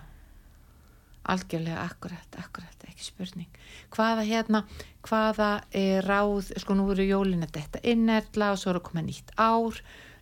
[1.29, 3.49] Algjörlega akkurat, akkurat, ekki spurning.
[3.93, 4.63] Hvaða hérna,
[5.05, 9.35] hvaða e, ráð, sko nú eru jólin að þetta innerla og svo eru koma nýtt
[9.37, 9.77] ár.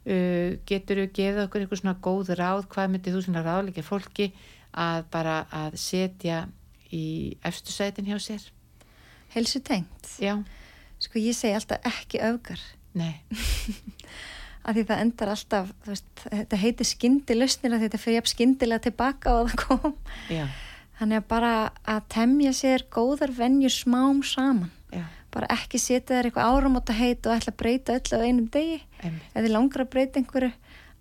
[0.07, 4.29] Uh, getur þú gefið okkur eitthvað svona góð ráð, hvað myndir þú svona ráðleika fólki
[4.71, 6.45] að bara að setja
[6.95, 8.45] í efstu sætin hjá sér?
[9.33, 10.07] Helsu tengt.
[10.23, 10.37] já,
[11.03, 12.61] Sko ég segi alltaf ekki öfgar.
[12.97, 13.19] Nei,
[14.67, 19.35] af því það endar alltaf, veist, þetta heitir skyndilausnir að þetta fyrir jafn skyndilega tilbaka
[19.39, 19.93] og það kom.
[20.33, 20.45] já,
[20.97, 21.51] Þannig að bara
[21.85, 24.71] að temja sér góðar venjur smám saman.
[24.91, 25.03] já.
[25.31, 28.79] Bara ekki setja þér eitthvað áramóta heit og ætla að breyta öllu á einum degi.
[29.35, 30.51] þið langar að breyta einhverju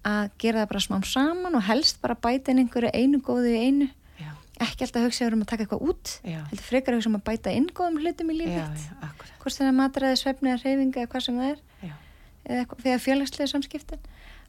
[0.06, 3.62] að gera það bara smám saman og helst bara bæta inn einhverju einu góðu í
[3.66, 3.88] einu.
[4.20, 4.30] Já,
[4.66, 6.12] ekki alltaf hugsa um að taka eitthvað út.
[6.50, 8.84] Heldur frekar að hugsa um að bæta inn góðum hlutum í lífið
[9.40, 10.62] hvort er matræði, svefni eða
[12.46, 14.02] eða þegar félagslega samskiptin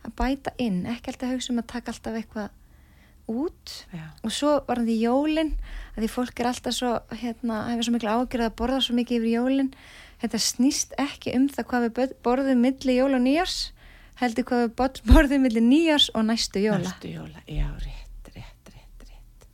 [0.06, 2.50] að bæta inn, ekki alltaf hugsa um að taka alltaf eitthvað
[3.28, 3.72] út.
[3.92, 5.50] Já, og svo var því jólin
[5.98, 9.18] að því fólk er alltaf svo hérna, hefur svo miklu ágjörð að borða svo mikið
[9.20, 9.72] yfir jólin.
[10.22, 13.58] Þetta snýst ekki um það hvað við borðum milli jól og nýjars
[14.22, 16.88] heldur hvað við bor- borðum milli nýjars og næstu jóla.
[16.88, 19.50] Næstu jóla já, rétt, rétt, rétt, rétt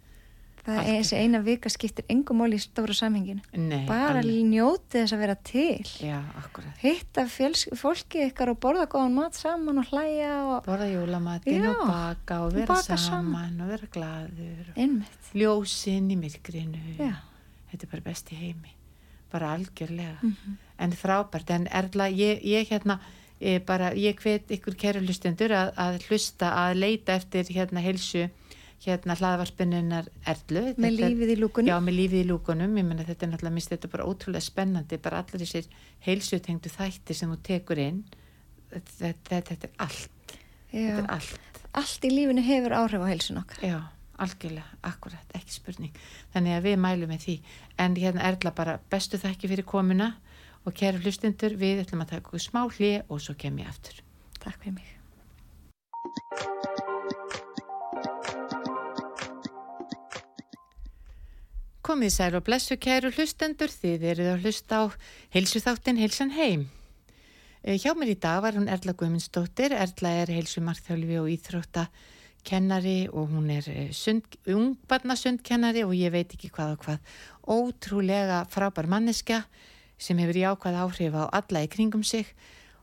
[0.65, 3.41] það er þessi eina vika skiptir engum mál í stóra samhenginu.
[3.60, 5.84] Nei, bara alveg- njóti þess að vera til.
[5.99, 6.78] Já, akkurat.
[6.84, 12.39] Hitta fólki ykkar og borða góðan mat saman og hlæja og borða jólamatinn og baka
[12.45, 13.62] og vera baka saman, saman.
[13.62, 15.34] og vera glaður og einmitt.
[15.36, 16.84] ljósinn í myrkrinu.
[16.97, 17.15] Já.
[17.71, 18.71] þetta er bara best í heimi.
[19.32, 20.19] Bara algjörlega.
[20.21, 20.58] Mhm.
[20.80, 22.99] en frábært, en Erla ég, ég hérna,
[23.41, 28.30] ég bara ég hvet ykkur kæru hlustendur að, að hlusta að leita eftir hérna heilsu
[28.86, 30.63] hérna hlaðvarpinnunar Erlu.
[30.76, 31.67] Með Þetta er- lífið í lúkunum?
[31.72, 34.98] Já, með lífið í lúkunum, ég menna þetta er náttúrulega, minnst þetta bara ótrúlega spennandi,
[35.02, 35.67] bara allir þessir
[36.08, 38.04] heilsutengdu þættir sem þú tekur inn,
[38.74, 40.36] þetta, þetta, þetta er allt,
[40.72, 40.98] þetta Já.
[41.04, 43.62] er allt, allt í lífinu hefur áhrif á heilsun okkar.
[43.63, 43.80] Já,
[44.19, 45.93] algjörlega, akkurat, ekki spurning,
[46.34, 47.38] þannig að við mælum með því,
[47.80, 50.15] en hérna Erla bara bestu þakki fyrir komuna
[50.65, 54.02] og kæru hlustundur, við ætlum að taka smá hlið og svo kem ég aftur.
[54.39, 54.89] takk fyrir mig
[61.84, 64.84] Komið sæl og blessu kæru hlustendur, þið eruð að hlusta á
[65.36, 66.62] heilsuþáttin Heilsan heim.
[67.60, 69.76] Eh, hjá mér í dag var hún Erla Guðmundsdóttir.
[69.76, 76.54] Erla er heilsumarþjálfi og íþróttakennari og hún er eh, sund, ungbarnasundkennari og ég veit ekki
[76.56, 77.12] hvað og hvað.
[77.52, 79.41] Ótrúlega frábær manneska
[80.00, 82.32] sem hefur jákvæð áhrif á alla í kringum sig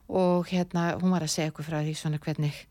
[0.05, 2.67] og hérna hún var að segja okkur frá því svona hvernig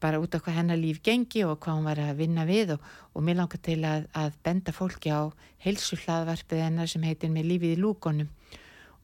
[0.00, 2.84] bara út á hvað hennar líf gengi og hvað hún var að vinna við og,
[3.14, 5.28] og mér langar til að, að benda fólki á
[5.64, 8.30] heilsu hlaðvarpið hennar sem heitir með lífið í lúkonum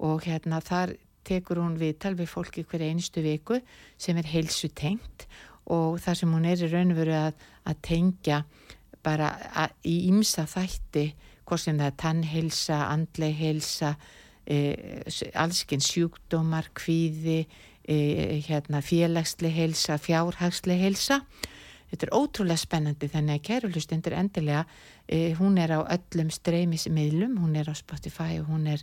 [0.06, 3.60] og hérna þar tekur hún við talvið fólki hverja einstu viku
[3.98, 5.26] sem er heilsu tengt
[5.66, 8.42] og þar sem hún er í raun og veru að, að tengja
[9.06, 11.08] bara að, í ymsa þætti
[11.46, 13.92] hvort sem það er tannheilsa, andleg heilsa,
[14.46, 14.56] e,
[15.38, 17.44] allskinn sjúkdómar, kvíði,
[17.88, 21.22] e, hérna, félagsleg heilsa, fjárhagsleg heilsa.
[21.90, 24.64] Þetta er ótrúlega spennandi þannig að kærulustendur endilega,
[25.06, 28.82] e, hún er á öllum streymismiðlum, hún er á Spotify og hún er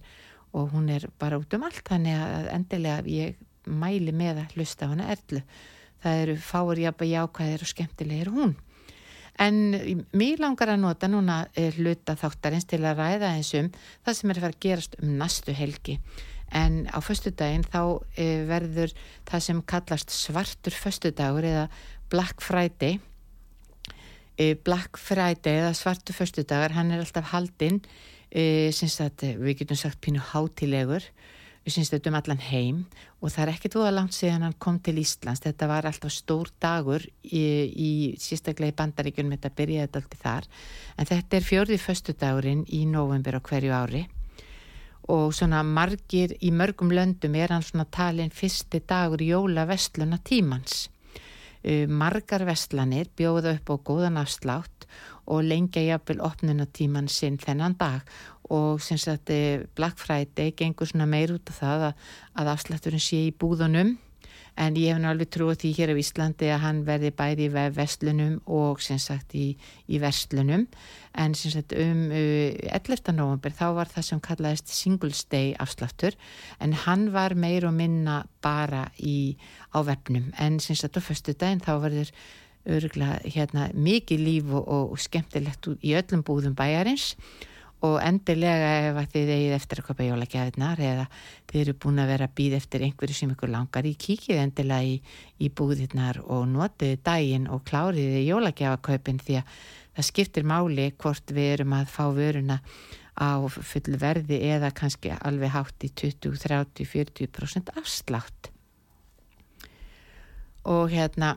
[0.53, 4.89] og hún er bara út um allt þannig að endilega ég mæli með að hlusta
[4.91, 5.41] hana erlu.
[6.03, 8.53] Það eru fáur jafnveg jákvæðir og skemmtilegir hún.
[9.41, 9.55] En
[10.13, 11.39] mér langar að nota núna
[11.79, 13.71] hluta þáttarins til að ræða eins um
[14.05, 15.97] það sem er að fara að gerast um næstu helgi
[16.53, 17.81] en á föstudaginn þá
[18.15, 18.93] e, verður
[19.29, 21.67] það sem kallast svartur föstudagur eða
[22.13, 22.99] Black Friday.
[24.37, 27.81] E, Black Friday eða svartur föstudagar hann er alltaf haldinn
[28.29, 31.09] e, að, við getum sagt pínu hátilegur
[31.63, 32.79] við syns þetta um allan heim.
[33.23, 35.41] Og það er ekkert úða langt síðan hann kom til Íslands.
[35.45, 40.49] Þetta var alltaf stór dagur í, í sístaklega í bandaríkunum þetta byrjaði alltaf þar.
[40.99, 44.03] En þetta er fjörði föstudagurinn í november á hverju ári
[45.11, 50.87] og svona margir í mörgum löndum er hann svona talin fyrsti dagur jóla vestluna tímans
[51.87, 54.87] margar vestlanir bjóða upp á góðan afslátt
[55.25, 58.01] og lengja jafnvel opnunatíman sinn þennan dag.
[58.51, 61.93] Og sem sagt eh, Black Friday gengur svona meir út af það að,
[62.35, 63.95] að afslætturinn sé í búðunum
[64.59, 68.35] en ég hef náttúrulega trúið því hér á Íslandi að hann verði bæði í vestlunum
[68.45, 69.53] og sem sagt í,
[69.89, 70.67] í vestlunum
[71.17, 73.13] en sem sagt um uh, 11.
[73.17, 76.17] november þá var það sem kallaðist Singles Day afsláttur.
[76.61, 79.35] En hann var meir og minna bara í
[79.73, 80.31] á vefnum.
[80.37, 82.13] En sem sagt á förstu daginn þá verður
[82.63, 87.13] örgulega hérna mikið líf og, og skemmtilegt í öllum búðum bæjarins.
[87.17, 87.52] og
[87.83, 91.05] endilega ef þið eigið eftir að köpa jólagjafirnar eða
[91.51, 94.87] þið eru búin að vera að býð eftir einhverju sem ykkur langar í kíkið endilega
[94.87, 94.95] í,
[95.43, 99.57] í búðirnar og notiði daginn og kláriði jólagjafaköpin því að
[99.93, 102.59] það skiptir máli hvort við erum að fá vöruna
[103.13, 108.49] á fullu verði eða kannski alveg hátt í 20, 30, 40% afslátt.
[110.63, 111.35] Og hérna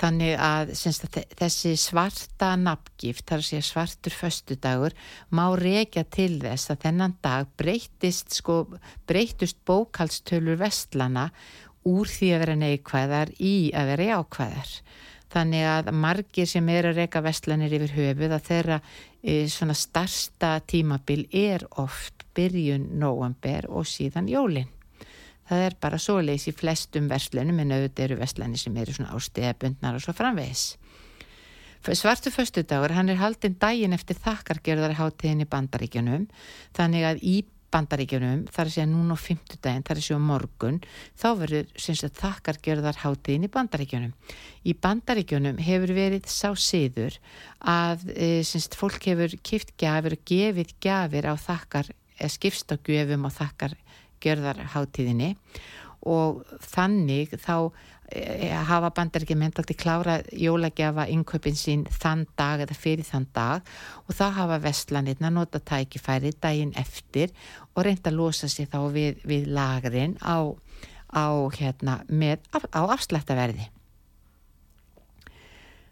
[0.00, 1.02] Þannig að syns,
[1.36, 4.96] þessi svarta nafngift, þar að segja svartur föstudagur,
[5.28, 8.62] má reykja til þess að þennan dag breytist, sko,
[9.10, 11.28] breytust bókaldstölur vestlana
[11.84, 14.74] úr því að vera neikvæðar í að vera jákvæðar.
[15.30, 18.82] Þannig að margir sem eru að reyka vestlanir yfir höfuð að þeirra
[19.22, 24.72] e, svona starsta tímabil er oft byrjun nóamber og síðan jólinn
[25.50, 29.16] það er bara svo leys í flestum verslunum en auðvitað eru verslunni sem eru svona
[29.18, 30.66] ásteðabundnar og svo framvegis.
[31.80, 36.26] Svartu föstudagur, hann er haldinn daginn eftir þakkargerðarháttiðin í bandaríkjunum,
[36.76, 37.36] þannig að í
[37.72, 40.80] bandaríkjunum, þar er sér núna á fymtudaginn, þar er á morgun,
[41.16, 41.70] þá verður
[42.18, 44.12] þakkargerðarháttiðin í bandaríkjunum.
[44.66, 47.16] Í bandaríkjunum hefur verið sá siður
[47.64, 51.94] að e, syns, fólk hefur kipt gafir og gefið gafir á þakkar,
[52.84, 53.78] gafum og þakkar
[54.24, 55.34] gjörðarháttíðinni
[56.08, 57.54] og þannig þá
[58.08, 63.68] e, hafa bandar ekki myndaldi klára jólagjafa innköpin sín þann dag eða fyrir þann dag
[64.06, 67.34] og þá hafa vestlanirna nota tækifæri daginn eftir
[67.74, 70.48] og reynda að losa sér þá við, við lagrin á,
[71.12, 73.68] á, hérna, með, á afslættaverði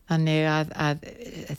[0.09, 1.07] Þannig að, að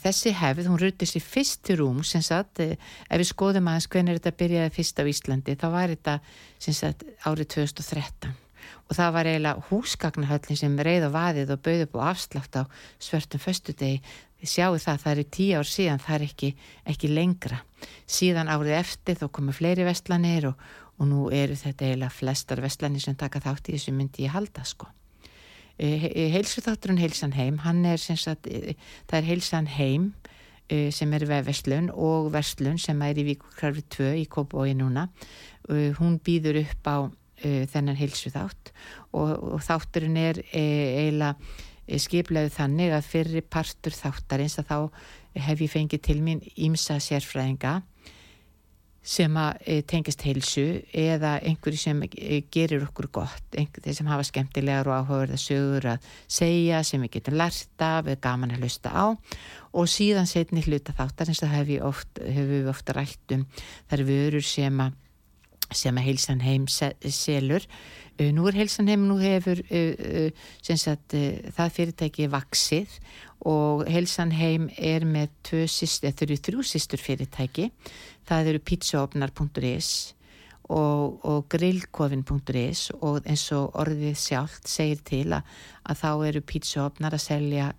[0.02, 4.36] þessi hefð, hún rutist í fyrst rúm, sem sagt, ef við skoðum aðeins hvernig þetta
[4.42, 6.20] byrjaði fyrst á Íslandi, þá var þetta,
[6.58, 8.38] sem sagt, árið 2013
[8.90, 12.62] og það var eiginlega húsgagnahöllin sem reið á vaðið og bauði á afslátt á
[12.98, 14.00] svörtum föstudegi.
[14.40, 16.50] Þið sjáu það, það er í tíu ár síðan, það er ekki,
[16.90, 17.58] ekki lengra.
[18.10, 20.64] Síðan árið eftir þó komu fleiri vestlanir og,
[20.98, 24.64] og nú eru þetta eiginlega flestar vestlanir sem taka þátt í þessu myndi ég halda,
[24.66, 24.88] sko.
[25.80, 28.74] Eh, heilsuþátturinn Heilsan heim, hann er sem sagt, eh,
[29.08, 30.12] það er Heilsan heim
[30.68, 35.08] eh, sem er vefverslun og verslun sem er í Víkurklarfi 2 í Kópói núna.
[35.70, 36.98] Hún býður upp á
[37.40, 38.72] þennan heilsuþátt
[39.14, 41.36] og, og þátturinn er eiginlega
[42.00, 44.78] skipleðu þannig að fyrir partur þáttarins að þá
[45.46, 47.80] hef ég fengið til mín ímsa sérfræðinga
[49.02, 54.26] sem að e, tengist heilsu eða einhverju sem e, gerir okkur gott, einhverju sem hafa
[54.28, 58.92] skemmtilegar og áhugaverða sögur að segja sem við getum lært af eða gaman að hlusta
[58.92, 59.04] á.
[59.72, 63.46] Og síðan setni hluta þáttar eins og það hefur hef, hef við ofta rætt um
[63.90, 64.98] þar vörur sem að
[65.70, 67.62] sem að heilsan heim selur.
[68.34, 69.60] Nú er heilsan heim, nú hefur
[70.66, 72.96] sagt, það fyrirtæki vaksið
[73.48, 77.70] og heilsan heim er með tvö sýstur, þau eru þrjú sýstur fyrirtæki
[78.28, 79.90] það eru pizzaopnar.is
[80.70, 85.46] og, og grillkofin.is og eins og orðið sjálft segir til að,
[85.82, 87.70] að þá eru pizzaopnar að selja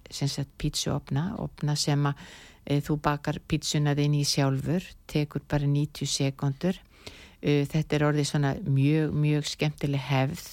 [0.60, 2.26] pizzaopna opna sem að
[2.66, 6.82] e, þú bakar pizzunað inn í sjálfur tekur bara 90 sekundur
[7.40, 10.50] e, þetta er orðið svona mjög, mjög skemmtileg hefð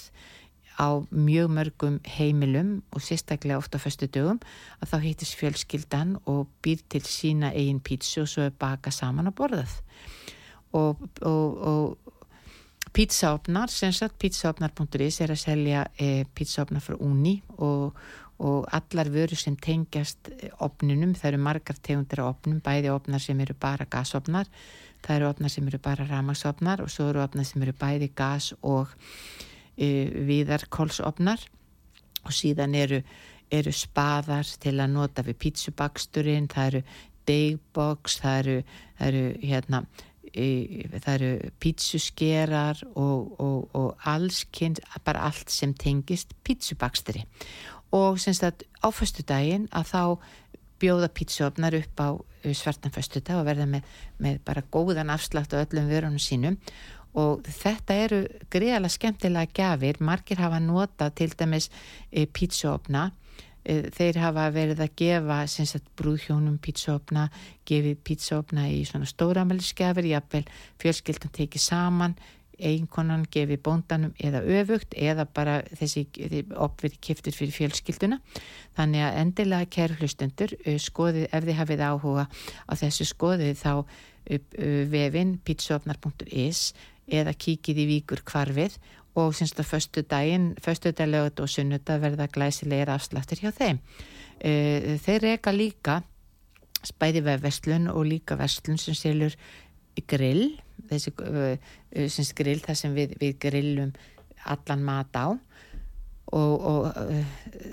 [0.78, 4.38] á mjög mörgum heimilum og sérstaklega ofta fyrstu dögum
[4.78, 9.30] að þá heitist fjölskyldan og býr til sína eigin pítsu og svo er baka saman
[9.30, 9.74] og borðað.
[10.76, 12.14] Og, og, og
[12.94, 17.98] pítsaopnar, sem sagt pítsaopnar.is er að selja e, pítsaopnar frá Uni og,
[18.38, 20.30] og allar vöru sem tengjast
[20.64, 24.46] opnunum, það eru margar tegundir á opnum, bæði opnar sem eru bara gasopnar,
[25.02, 28.52] það eru opnar sem eru bara ramagsopnar og svo eru opnar sem eru bæði gas
[28.62, 28.94] og
[29.78, 31.44] viðarkólsopnar
[32.24, 33.02] og síðan eru,
[33.50, 36.82] eru spaðar til að nota við pítsubaksturinn, það eru
[37.28, 38.60] daybox, það eru,
[38.98, 39.82] það eru hérna
[40.28, 47.24] það eru pítsuskerar og, og, og allskinn, bara allt sem tengist pítsubaksturi
[47.96, 50.02] og semst að á förstu daginn að þá
[50.78, 52.08] bjóða pítsuopnar upp á
[52.54, 53.82] svartan förstu dag og verða með,
[54.18, 56.58] með bara góðan afslátt á öllum vörunum sínum
[57.18, 58.20] og þetta eru
[58.52, 61.68] greiðalega skemmtilega gafir, margir hafa nota til dæmis
[62.12, 63.08] e, pítsuopna
[63.64, 67.28] e, þeir hafa verið að gefa sagt, brúðhjónum pítsuopna
[67.68, 70.44] gefið pítsuopna í svona stóramælisgafir jafnvel
[70.82, 72.18] fjölskyldan tekið saman
[72.58, 76.04] einkonan gefið bóndanum eða öfugt eða bara þessi
[76.58, 78.18] opverði kiftur fyrir fjölskylduna.
[78.76, 83.72] Þannig að endilega kæru hlustundur skoðið ef þið hafið áhuga á þessu skoðið þá
[84.92, 86.72] vefin pítsuopnar.is
[87.08, 88.78] eða kíkið í víkur kvarfið
[89.18, 93.80] og semst að förstu daginn, förstu daglögut og sunnudag verða glæsilegir afsláttir hjá þeim.
[94.38, 96.02] Uh, þeir reyka líka
[96.86, 99.34] spæði við vestlun og líka vestlun sem selur
[100.06, 100.52] grill,
[100.90, 101.56] þessi uh,
[102.06, 103.92] semst grill þar sem við, við grillum
[104.46, 105.34] allan mat á
[106.36, 107.18] og, og uh,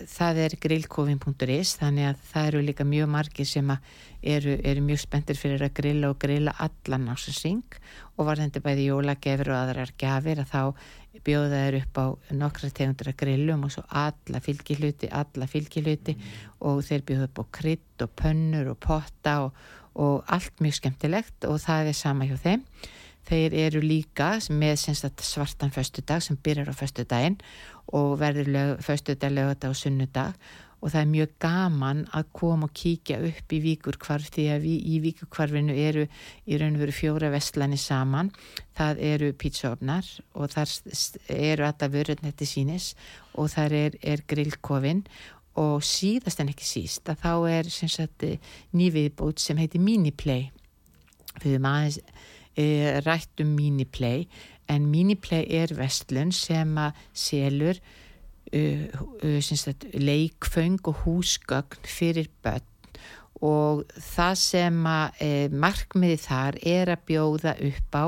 [0.07, 5.39] það er grillkofin.is þannig að það eru líka mjög margir sem eru, eru mjög spenntir
[5.39, 7.79] fyrir að grilla og grilla allan ásasing
[8.15, 10.61] og varðandi bæði jólagefir og aðrar gafir að þá
[11.25, 16.17] bjóða þeir upp á nokkra tegundur að grillum og svo alla fylgihluti, alla fylgihluti
[16.67, 19.65] og þeir bjóða upp á krydd og pönnur og potta og,
[19.99, 22.65] og allt mjög skemmtilegt og það er sama hjá þeim
[23.25, 24.75] þeir eru líka með
[25.23, 27.39] svartan föstudag sem byrjar á föstudaginn
[27.93, 30.37] og verður föstudag, lögadag og sunnudag.
[30.83, 34.81] Og það er mjög gaman að koma og kíkja upp í víkurkvarf því að við,
[34.85, 36.03] í víkurkvarfinu eru
[36.45, 38.29] í raun og veru fjóra vestlani saman.
[38.77, 40.75] Það eru pítsaofnar og þar
[41.33, 42.91] eru alltaf vörðnetti sínis
[43.33, 45.05] og þar er, er grillkofin
[45.57, 48.37] og síðast en ekki síst að þá er
[48.75, 50.51] nýviðbót sem heitir Miniplay.
[51.41, 52.01] Við erum aðeins
[52.57, 54.25] e, rætt um Miniplay
[54.67, 57.79] en Miniplay er vestlun sem að selur
[58.53, 58.85] uh,
[59.25, 62.71] uh, leikföng og húsgögn fyrir börn
[63.45, 68.05] og það sem að uh, markmiði þar er að bjóða upp á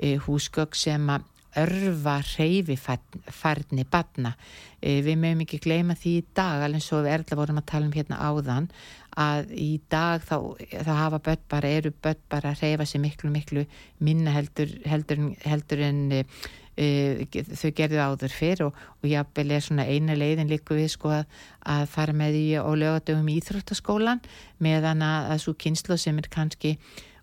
[0.00, 1.26] húsgögn sem að
[1.60, 4.30] örfa reyfifarni batna.
[4.80, 7.92] Við mögum ekki gleyma því í dag, alveg svo við erðla vorum að tala um
[7.92, 8.70] hérna áðan,
[9.18, 10.36] að í dag þá,
[10.86, 13.66] þá hafa börn bara, eru börn bara að reyfa sér miklu, miklu
[13.98, 16.24] minna heldur, heldur, heldur en uh,
[16.78, 21.38] þau gerðu áður fyrr og, og jábel er svona eina leiðin líku við sko að,
[21.66, 24.22] að fara með í og lögadöfum í Íþróttaskólan
[24.62, 26.76] meðan að, að svo kynslu sem er kannski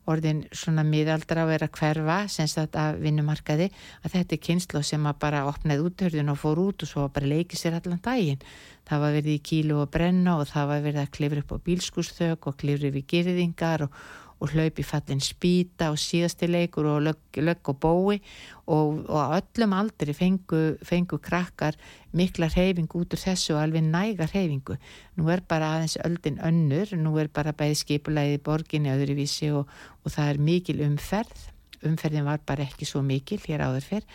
[0.07, 3.67] orðin svona miðaldra að vera hverfa semst að vinnumarkaði
[4.03, 7.31] að þetta er kynslu sem að bara opnaði úthörðun og fór út og svo bara
[7.31, 8.45] leikið sér allan daginn.
[8.87, 11.57] Það var verið í kílu og brenna og það var verið að klifra upp á
[11.67, 13.99] bílskúsþök og klifra við gerðingar og,
[14.37, 18.17] og hlaupi fallin spýta og síðastileikur og lögg, lögg og bói
[18.67, 21.77] og, og öllum aldri fengu, fengu krakkar
[22.17, 24.77] mikla reyfing út úr þessu og alveg næga reyfingu.
[25.17, 29.69] Nú er bara aðeins öldin önnur, nú er bara bæði skipulæði borginni öðruvísi og,
[30.03, 31.47] og það er mikil umferð.
[31.85, 34.07] Umferðin var bara ekki svo mikil hér áður fyrr.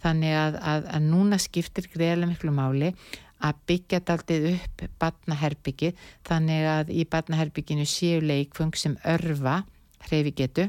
[0.00, 2.94] Þannig að, að, að núna skiptir greiðlega miklu máli
[3.40, 5.94] að byggja daldið upp badnaherbyggi
[6.28, 9.62] þannig að í badnaherbygginu séu leikfung sem örfa
[10.08, 10.68] hreyfi getu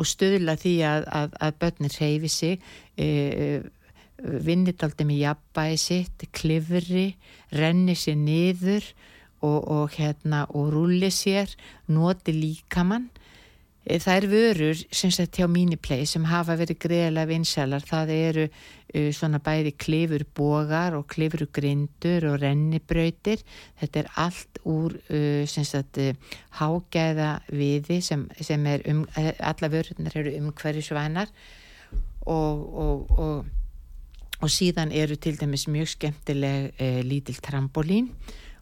[0.00, 2.66] og stöðla því að, að, að börnir reyfi sig
[2.96, 3.06] e,
[4.20, 7.06] vinnit aldrei með jafnbæði sitt klifri,
[7.56, 8.84] renni sér niður
[9.40, 11.52] og, og hérna og rúli sér,
[11.88, 13.08] noti líkamann.
[13.84, 18.48] E, það er vörur sem sett hjá Miniplay sem hafa verið greiðlega vinsælar, það eru
[19.14, 23.44] svona bæði klifur bogar og klifur grindur og rennibrautir.
[23.80, 26.10] Þetta er allt úr uh, sagt uh,
[26.58, 31.32] hágæða viði sem, sem er um, alla vörunar eru umhverjusvænar
[32.26, 33.48] og, og, og
[34.40, 38.08] og síðan eru til dæmis mjög skemmtileg eh, lítil trampolín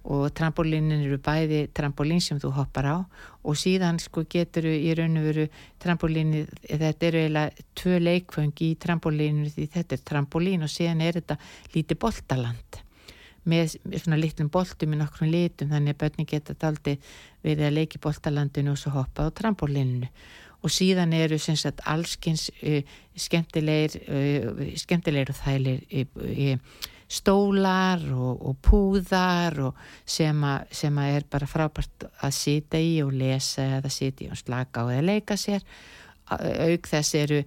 [0.09, 2.97] og trampolínin eru bæði trampolín sem þú hoppar á
[3.45, 5.47] og síðan sko getur í raun og veru
[5.83, 11.21] trampolíni, þetta eru eiginlega tvö leikföng í trampolínu því þetta er trampolín og síðan er
[11.21, 11.39] þetta
[11.77, 12.83] lítið boltaland
[13.49, 16.99] með svona litlum boltum í nokkrum litum þannig að börni geta daldi
[17.45, 20.09] verið að leiki boltalandinu og svo hoppa á trampolíninu
[20.59, 22.81] og síðan eru sagt, allskins uh,
[23.17, 26.79] skemmtilegir uh, skemmtilegir og þægilegir uh,
[27.09, 32.99] stólar og, og púðar og sem, a, sem að er bara frábært að sita í
[33.05, 35.65] og lesa eða sita í og slaka á eða leika sér.
[36.29, 37.39] Auk þess eru,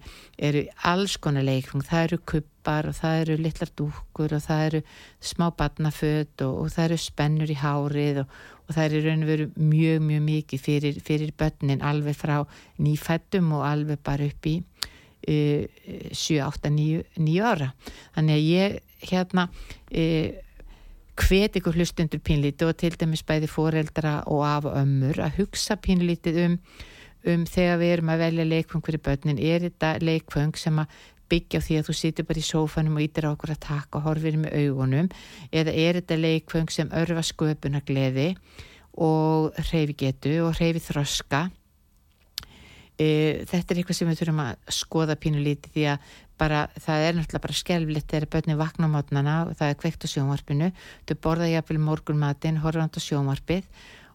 [0.42, 4.80] eru alls konar leikfung, það eru kuppar og það eru litlar dúkur og það eru
[5.22, 8.34] smá barnafödd og, og það eru spennur í hárið og,
[8.66, 12.40] og það eru raun og veru mjög mjög mikið fyrir, fyrir börnin alveg frá
[12.82, 15.62] nýfættum og alveg bara upp í uh,
[16.10, 17.70] 7, 8, 9, 9 ára.
[18.16, 18.80] Þannig að ég
[19.10, 20.32] hérna uh,
[21.18, 26.40] hvet ykkur hlustundur pínlítið og til dæmis bæði foreldra og af ömmur að hugsa pínlítið
[26.46, 26.58] um,
[27.28, 31.00] um þegar við erum að velja leikfung fyrir börnin, er þetta leikfung sem að
[31.32, 34.06] byggja því að þú situr bara í sófanum og ítir á okkur að taka og
[34.08, 35.08] horfir með augunum?
[35.52, 38.32] Eða er þetta leikfung sem örfa sköpuna gleði
[39.00, 41.46] og hreyfi getu og hreyfi þroska
[43.00, 43.06] e,
[43.48, 46.10] þetta er eitthvað sem við þurfum að skoða pínu lítið því að
[46.42, 50.06] bara, það er náttúrulega bara skelvlitt þegar börni vakna á mótnana og það er kveikt
[50.06, 50.70] á sjónvarpinu
[51.08, 53.66] þau borða jáfnvel morgun matin, horfa á sjónvarpið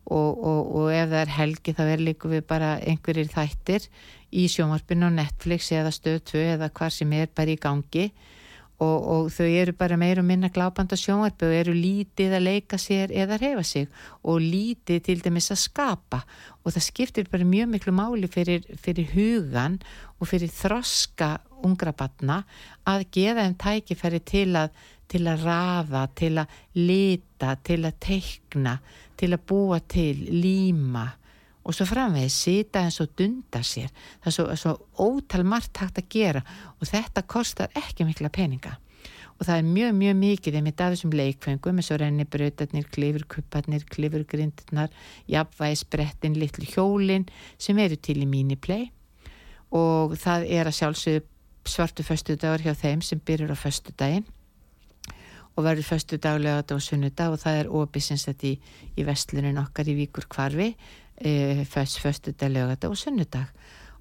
[0.08, 3.88] og, og, og ef það er helgi þá er líku við bara einhverjir þættir
[4.32, 8.10] í sjónvarpinu og Netflix eða stöð 2 eða hvað sem er bara í gangi.
[8.12, 8.37] og,
[8.84, 12.78] og þau eru bara meir og minna gláband á sjónvarpi og eru lítið að leika
[12.78, 13.88] sér eða reyfa sig
[14.22, 16.22] og lítið til dæmis að skapa.
[16.62, 19.80] Og það skiptir bara mjög miklu máli fyrir, fyrir hugan
[20.20, 22.44] og fyrir þroska ungra batna
[22.86, 24.70] að geða þeim tækifæri til að,
[25.10, 28.78] til að rafa, til að lita, til að teikna,
[29.18, 31.08] til að búa til, líma
[31.68, 33.92] og svo framvegið sita eins og dunda sér.
[34.24, 36.44] Það er svo, svo ótal margt hægt að gera
[36.78, 38.78] og þetta kostar ekki mikla peninga.
[39.38, 44.96] Og það er mjög mjög mikið einmitt af þessum leikfengum eins og rennibrautarnir, klifurkupparnir, klifurgrindirnar
[45.30, 47.28] jafnvægisbrettin, litlu hjólin
[47.62, 48.88] sem eru til í míniplay.
[49.76, 51.26] Og það er að sjálfsögðu
[51.68, 54.26] svartu föstudagur hjá þeim sem byrjur á föstudaginn
[55.58, 58.52] og verður föstudag, lögata og sunnudag og það er óbísins þetta í,
[58.94, 60.70] í vestlunin okkar í Víkur kvarfi
[61.22, 63.52] e, fyrst, fyrstudag, lögata og sunnudag.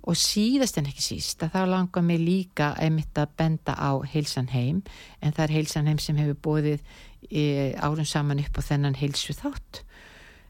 [0.06, 4.52] Og síðast en ekki síst að þá langar mig líka einmitt að benda á heilsan
[4.52, 4.84] heim
[5.20, 6.84] en það er heilsan heim sem hefur bóðið
[7.30, 9.82] e, árum saman upp á þennan heilsu þátt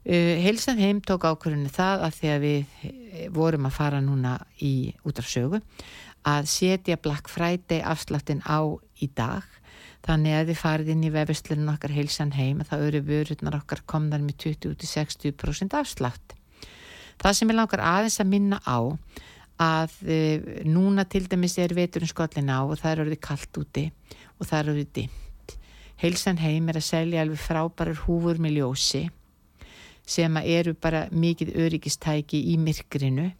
[0.04, 2.76] e, heilsan heim tók ákvörðinu það að því að við
[3.32, 5.62] vorum að fara núna í útrafsögu
[6.26, 8.60] að setja Black Friday afsláttin á
[9.00, 9.46] í dag.
[10.06, 13.82] Þannig að við farið inn í vefistlunum okkar heilsan heim að það eru vörurnar okkar
[13.90, 16.36] komðar með 20-60% afslátt
[17.22, 18.78] Það sem ég langar aðeins að minna á
[19.62, 20.16] að e,
[20.68, 23.86] núna til dæmis er veturinn skollin á og það er orðið kallt úti
[24.36, 25.56] og það er orðið dimt.
[25.96, 29.06] Heilsan heim er að selja alveg frábærar húfur með ljósi
[30.06, 33.30] sem eru bara mikið öryggistæki í myrkrinu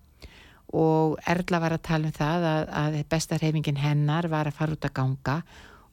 [0.77, 4.89] og Erla var að tala um það að, að bestarhefingin hennar var að fara út
[4.89, 5.37] að ganga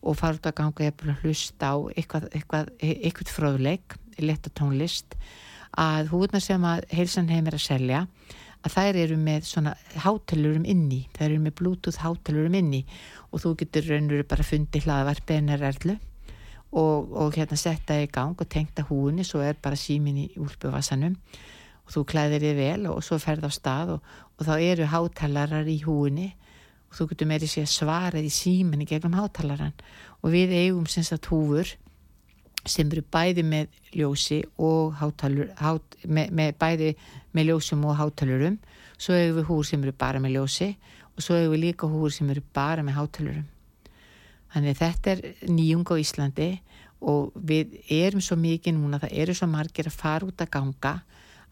[0.04, 5.18] og fara út að ganga bara hlusta á eitthvað, eitthvað, eitthvað fróðleik, leta tónlist
[5.80, 8.02] að húðna sem að heilsan heim er að selja
[8.64, 9.74] að þær eru með svona
[10.06, 12.84] hátalurum inni, þær eru með bluetooth hátalurum inni
[13.32, 15.98] og þú getur raunur bara fundið hlaðvarp einar erlu
[16.74, 21.18] og, og hérna setja í gang og tengta húðinni, svo er bara símin í úlpuvasanum
[21.84, 24.08] og þú klæðir þið vel og svo ferð á stað og,
[24.40, 26.32] og þá eru hátalarar í húðinni
[26.90, 29.76] og þú getur meiri sér svarað í síminni gegnum hátalaran
[30.22, 31.68] og við eigum sem sagt húfur
[32.66, 36.92] sem eru bæði með ljósi og hátalur, hát, með, með bæði
[37.36, 38.60] með ljósum og hátalurum
[38.98, 40.70] svo hefur við húr sem eru bara með ljósi
[41.14, 43.50] og svo hefur við líka húr sem eru bara með hátalurum
[44.54, 46.50] þannig þetta er nýjung á Íslandi
[47.04, 50.94] og við erum svo mikið núna, það eru svo margir að fara út að ganga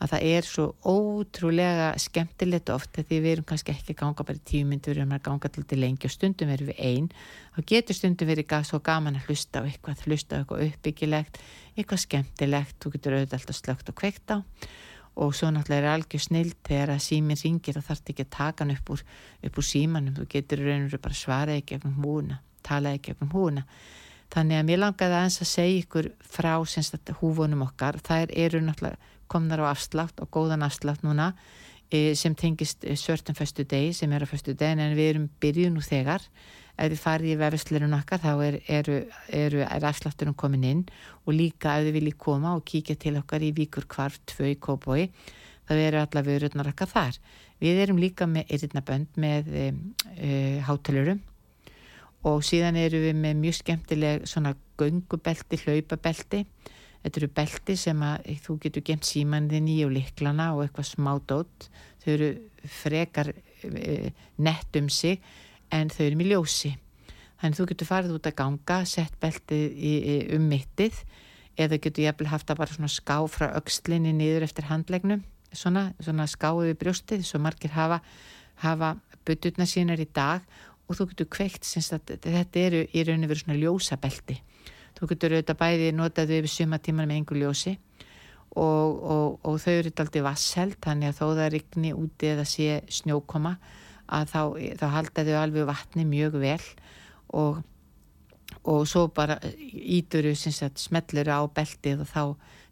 [0.01, 4.39] að það er svo ótrúlega skemmtilegt ofta því við erum kannski ekki að ganga bara
[4.39, 7.09] í tíu myndur, við erum að ganga til lengi og stundum erum við einn
[7.55, 11.41] þá getur stundum verið svo gaman að hlusta á eitthvað, hlusta á eitthvað uppbyggilegt
[11.77, 14.37] eitthvað skemmtilegt, þú getur auðvitað alltaf slögt og kveikt á.
[15.21, 18.63] Og svo náttúrulega er algjör snild þegar að símin ringir og þarf ekki að taka
[18.63, 19.01] hann upp úr,
[19.43, 23.65] úr símanum, þú getur raun og bara svaraði gegnum húna, talaði gegnum húna
[24.31, 26.53] þannig að mér langaði að eins að segja ykkur frá
[27.19, 31.31] húfunum okkar, þær eru náttúrulega komnar á afslátt og góðan afslátt núna
[31.91, 35.71] e, sem tengist svörtum föstu degi sem er á föstu degin en við erum byrjuð
[35.75, 36.25] nú þegar.
[36.79, 40.83] Ef þið farið í vefslirun okkar þá er, eru, eru, er afsláttunum komin inn.
[41.27, 44.59] Og líka ef þið viljið koma og kíkja til okkar í Víkur kvarf 2 í
[44.59, 45.09] Kóboi
[45.67, 47.19] þá eru alla vörurnar okkar þar.
[47.61, 49.67] Við erum líka með eirinnabönd með e,
[50.17, 50.31] e,
[50.65, 51.21] hátalurum
[52.27, 56.43] og síðan eru við með mjög skemmtileg svona göngubelti, hlaupabelti
[57.01, 61.11] Þetta eru belti sem að þú getur gemt símanðin í og liklana og eitthvað smá
[61.29, 61.67] dótt.
[62.03, 62.29] Þau eru
[62.69, 63.31] frekar
[63.65, 65.21] e, nett um sig
[65.73, 66.75] en þau eru með ljósi.
[67.41, 70.99] Þannig þú getur farið út að ganga, sett beltið í, í, um mittið
[71.61, 75.25] eða getur jæfnvel haft að bara svona ská frá aukslinni niður eftir handlegnum.
[75.51, 77.97] Svona, svona skáðu við brjóstið svo margir hafa,
[78.61, 78.93] hafa
[79.25, 80.45] bytutna sínar í dag
[80.85, 84.37] og þú getur kveikt sem þetta eru í rauninu verið svona ljósabelti
[85.01, 87.73] þú getur auðvitað bæði notaðu yfir sumatíman með einhver ljósi
[88.53, 92.81] og, og, og þau eru alltaf vassheld þannig að þó það ykni úti eða sé
[92.91, 93.55] snjókoma
[94.11, 94.41] að þá,
[94.79, 96.63] þá halda þau alveg vatni mjög vel
[97.41, 97.61] og,
[98.61, 99.39] og svo bara
[99.71, 102.23] ítur þau smellur á beltið og þá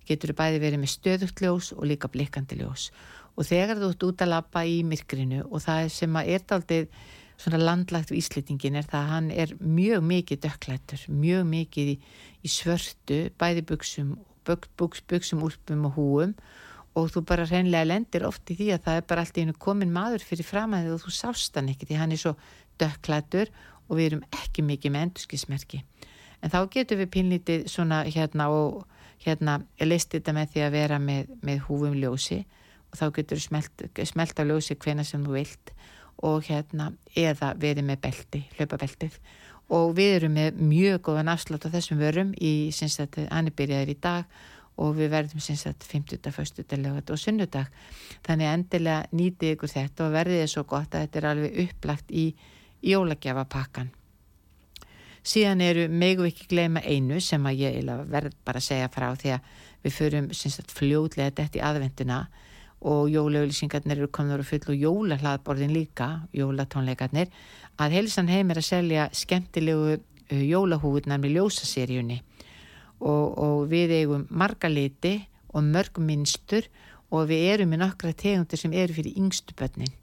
[0.09, 2.89] getur þau bæði verið með stöðugt ljós og líka blikkandi ljós.
[3.39, 6.79] Og þegar þú ert út að lappa í myrkrinu og það sem að er aldrei
[7.39, 11.95] svona landlagt við Íslitingin er það að hann er mjög mikið dökklættur, mjög mikið í,
[12.43, 14.17] í svörtu, bæði buksum,
[14.47, 16.35] buks, buksum, úlpum og húum.
[16.97, 19.93] Og þú bara reynlega lendir oft í því að það er bara alltaf einu komin
[19.93, 22.33] maður fyrir framæðið og þú sást hann ekki því hann er svo
[22.81, 23.51] dökklættur
[23.87, 25.83] og við erum ekki mikið með endurskismerki.
[26.43, 28.83] En þá getur við pinlítið svona hérna og
[29.23, 32.43] hérna leist þetta með því að vera með, með húfum ljósi.
[32.89, 35.73] Og þá getur smelt, smelt á ljósi hvena sem þú vilt
[36.25, 39.19] og hérna eða verið með belti, hlaupabeltið.
[39.75, 44.39] Og við erum með mjög góðan afslátt á þessum vörum í sinnsætti annibyrjaðir í dag
[44.79, 46.31] og við verðum sinnsætti 50.
[46.33, 47.69] fyrstudag og sunnudag.
[48.25, 52.11] Þannig endilega nýtið ykkur þetta og verðið er svo gott að þetta er alveg upplagt
[52.11, 52.25] í
[52.81, 53.93] jólagjafapakkan
[55.25, 59.33] síðan eru megu ekki gleyma einu sem að ég verð bara að segja frá því
[59.35, 59.49] að
[59.83, 62.19] við förum sinnsætti fljóðlega þetta í aðvenduna
[62.79, 67.31] og jólaauðlýsingarnir eru komður að fulla og jólahlaðborðin líka, jólatónleikarnir
[67.79, 72.21] að Helsan heim er að selja skemmtilegu uh, jólahúðunar með ljósaseríunni.
[72.99, 75.15] Og, og við eigum marga liti
[75.55, 76.67] og mörg minnstur
[77.09, 79.95] og við erum með nokkra tegundir sem eru fyrir yngstu börnin.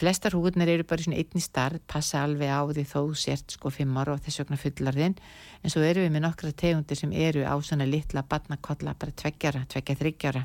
[0.00, 3.72] Flestar húðunar eru bara í svona einni starf passa alveg á því þó sért sko
[3.74, 5.16] fimm ára og þess vegna fullarðin
[5.60, 9.66] en svo eru við með nokkra tegundir sem eru á svona litla barnakolla bara tveggjara,
[9.68, 10.44] tveggja þryggjara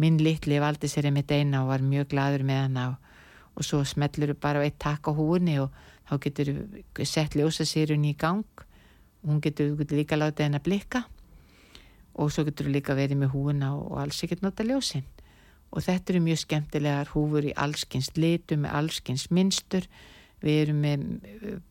[0.00, 3.08] minn litli valdi sér einmitt eina og var mjög gladur með hana og,
[3.56, 5.72] og svo smellur bara eitt takk á húni og
[6.08, 6.52] þá getur
[7.08, 8.46] sett ljósasýrun í gang.
[9.22, 11.04] Og hún getur, getur líka látið henn að blikka
[12.12, 15.04] og svo getur líka verið með húna og alls ekkert nota ljósin.
[15.72, 19.86] Og þetta eru mjög skemmtilegar húfur í allskins litu með allskins minnstur
[20.42, 21.06] við erum með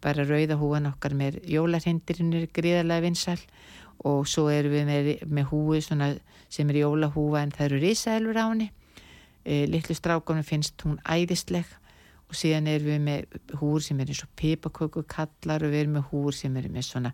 [0.01, 3.39] bara rauða húan okkar með jólarhindirinn er gríðarlega vinsal
[4.07, 8.45] og svo erum við með, með húi sem er jólahúa en það eru risaðelur á
[8.47, 8.71] henni.
[9.45, 11.77] E, litlu strákonum finnst hún æðisleg.
[12.31, 16.11] Og síðan erum við með húr sem er eins og pipakökukallar og við erum með
[16.11, 17.11] húr sem er með svona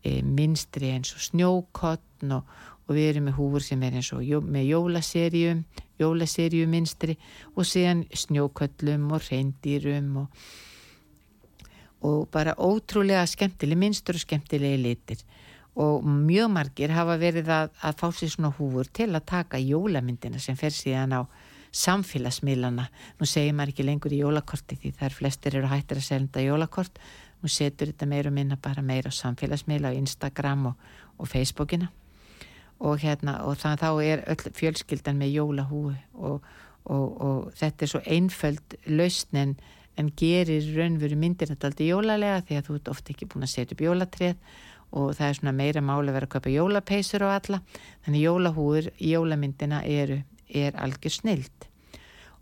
[0.00, 2.54] e, minstri eins og snjókottn og,
[2.88, 5.64] og við erum með húr sem er eins og jó, með jólaserjum
[6.00, 7.16] jólaserju minstri
[7.54, 10.44] og síðan snjóköllum og reyndýrum og,
[12.02, 15.22] og bara ótrúlega skemmtileg minstur og skemmtilegi litir
[15.74, 20.38] og mjög margir hafa verið að, að fá sér svona húfur til að taka jólamyndina
[20.42, 21.20] sem fer síðan á
[21.74, 22.86] samfélagsmiðlana.
[23.18, 27.00] Nú segir maður ekki lengur í jólakorti því þar flestir eru hættir að selja jólakort.
[27.42, 30.84] Nú setur þetta meira og minna bara meira á samfélagsmiðla á Instagram og,
[31.18, 31.90] og Facebookina.
[32.78, 36.46] Og, hérna, og þannig þá er öll fjölskyldan með jólahúi og,
[36.90, 39.54] og þetta er svo einföld lausnin
[39.98, 43.52] en gerir raunveru myndir þetta aldrei jólalega því að þú ert ofta ekki búin að
[43.54, 44.56] setja upp jólatrið
[44.94, 47.60] og það er svona meira máli að vera að köpa jólapeisur og alla.
[48.06, 51.70] Þannig jólahúur í jólamyndina eru, er algjör snild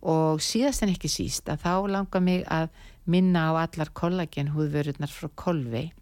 [0.02, 2.72] og síðast en ekki síst að þá langar mig að
[3.06, 5.92] minna á allar kollagenhúðvörurnar frá Kolvei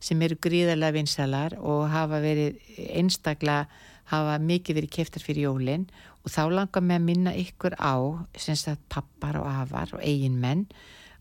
[0.00, 3.64] sem eru gríðarlega vinsalar og hafa verið einstaklega
[4.12, 5.88] hafa mikið verið keftar fyrir jólinn
[6.22, 7.96] og þá langar með að minna ykkur á
[8.36, 10.66] sem sagt pappar og afar og eigin menn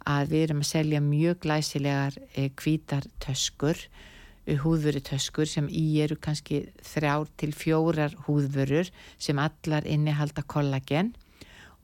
[0.06, 2.20] að við erum að selja mjög glæsilegar
[2.60, 3.80] kvítar töskur
[4.46, 11.16] húðvöru töskur sem í eru kannski þrjár til fjórar húðvörur sem allar innihalda kollagen.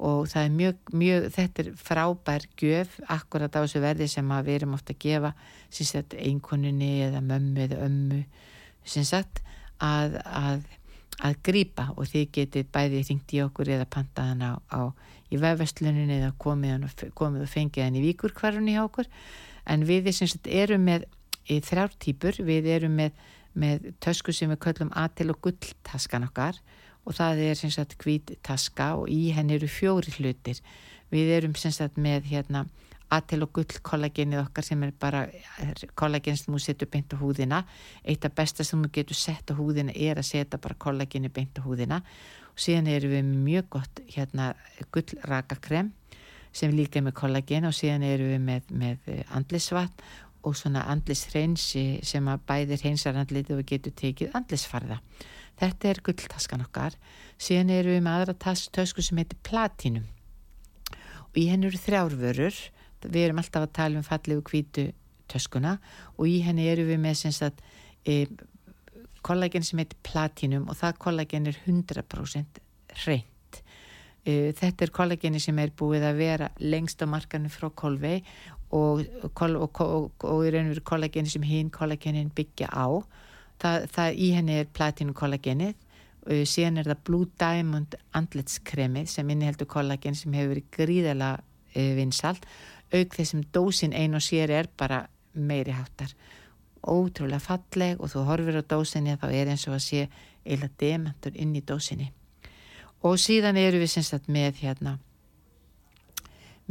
[0.01, 4.55] Og það er mjög, mjög, þetta er frábær gjöf akkurat á þessu verði sem við
[4.55, 5.33] erum ofta að gefa
[5.69, 8.21] sagt, einkoninni eða mömmu eða ömmu
[8.85, 9.43] sagt,
[9.77, 10.65] að, að,
[11.21, 14.81] að grýpa og þið getið bæði ringt í okkur eða pantaðan á, á
[15.31, 16.85] í vefvestlunin eða komið,
[17.17, 19.09] komið og fengið hann í víkurkvarunni hjá okkur.
[19.71, 20.11] En við
[20.49, 21.07] erum með
[21.47, 23.17] þrjár týpur, við erum með,
[23.53, 26.59] með tösku sem við köllum atil og gulltaskan okkar
[27.05, 30.61] og það er sem sagt hvít taska og í henni eru fjóri hlutir.
[31.11, 32.65] Við erum sem sagt með hérna
[33.11, 35.25] aðtil og gull kollagenið okkar sem er bara
[35.99, 37.63] kollagen sem þú setur beint á húðina.
[38.07, 41.59] Eitt af besta sem þú getur sett á húðina er að setja bara kollagenið beint
[41.59, 41.99] á húðina
[42.51, 44.51] og síðan erum við mjög gott hérna
[44.91, 45.93] gull rakakrem
[46.51, 50.09] sem líka er með kollagen og síðan erum við með, með andlisvatn
[50.41, 54.97] og svona andlishreinsi sem að bæðir hreinsar andlitið og getur tekið andlisfarða
[55.61, 56.95] Þetta er gulltaskan okkar.
[57.41, 60.07] Síðan eru við með aðra tösku sem heitir platinum
[61.31, 62.57] og í henni eru þrjárvörur.
[63.01, 64.89] Við erum alltaf að tala um fallegu kvítu
[65.31, 65.77] töskuna
[66.17, 67.61] og í henni eru við með sagt,
[68.05, 68.25] e,
[69.25, 72.61] kollagen sem heitir platinum og það kollagen er 100%
[73.05, 73.59] reynd.
[74.25, 78.19] E, þetta er kollageni sem er búið að vera lengst á markanum frá kolvei
[78.71, 82.87] og, og, og, og í raun og veru kollageni sem hinn kollagenin byggja á.
[83.61, 85.87] Það, það í henni er platinu kollagenið
[86.21, 91.93] og síðan er það Blue Diamond andletskremið sem inniheldur kollagen sem hefur verið gríðala uh,
[91.97, 92.45] vinsalt
[92.91, 96.13] auk þessum dósin ein og sér er bara meiri háttar
[96.87, 100.07] ótrúlega falleg og þú horfir á dósinni þá er eins og að sé
[100.45, 102.11] eila demantur inn í dósinni.
[103.05, 104.97] Og síðan eru við að með hérna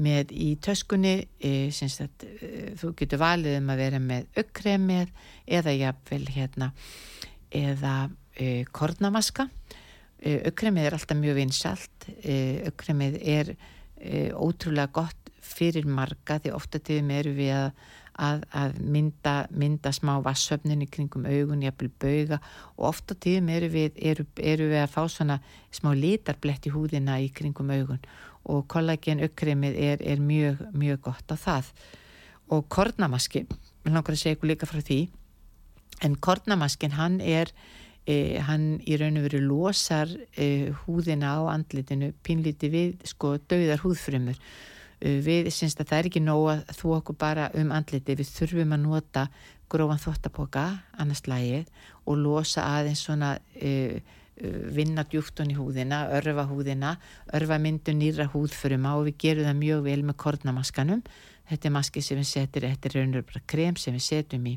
[0.01, 2.51] með í töskunni e, að, e,
[2.81, 5.13] þú getur valið um að vera með aukkremið
[5.59, 6.71] eða jafnvel hérna
[7.51, 7.95] eða
[8.35, 9.49] e, kornamaska.
[10.21, 12.37] E, aukkremið er alltaf mjög vinsalt e,
[12.71, 17.71] aukkremið er e, ótrúlega gott fyrir marga því ofta tíðum eru við að,
[18.19, 22.41] að, að mynda, mynda smá vassöfnin í kringum augun, jafnvel bauga.
[22.77, 25.39] Og ofta tíðum eru við, eru, eru við að fá svona
[25.75, 28.03] smá litarblett í húðina í kringum augun.
[28.51, 31.73] Og kollagen aukkremið er, er mjög, mjög gott á það.
[32.51, 33.45] Og kornamaski,
[33.85, 35.03] við langar að segja ykkur líka frá því.
[36.05, 37.53] En kornamaskin hann er
[38.09, 43.85] eh, hann í raun og veru losar eh, húðina á andlitinu pínlíti við sko dauðar
[43.85, 44.71] húðfrömmur eh,
[45.01, 48.77] við syns að það er ekki nóg að þú okkur bara um andliti við þurfum
[48.77, 49.27] að nota
[49.71, 50.65] grófan þottapoka
[51.01, 51.69] annars lægið
[52.05, 53.37] og losa aðeins svona
[54.75, 56.95] vinna djúftun í húðina, örfa húðina,
[57.37, 61.03] örfa myndu nýra húðföruma og við gerum það mjög vel með kornamaskanum.
[61.51, 64.57] Þetta er maski sem við setjum, þetta er raunir bara krem sem við setjum í,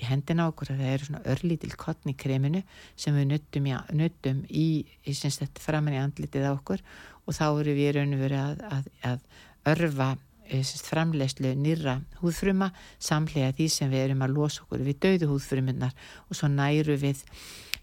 [0.00, 0.72] í hendina okkur.
[0.72, 2.62] Og það eru svona örlítil kottn í kreminu
[2.96, 4.68] sem við nuttum í, nuttum í,
[5.04, 6.84] í þetta framann í andlitið okkur.
[7.24, 9.28] Og þá eru við raunir verið að, að, að
[9.70, 10.14] örfa
[10.46, 15.94] eh, framlegslu nýra húðfruma samlega því sem við erum að losa okkur við dauðu húðfrumunnar
[16.28, 17.24] og svo næru við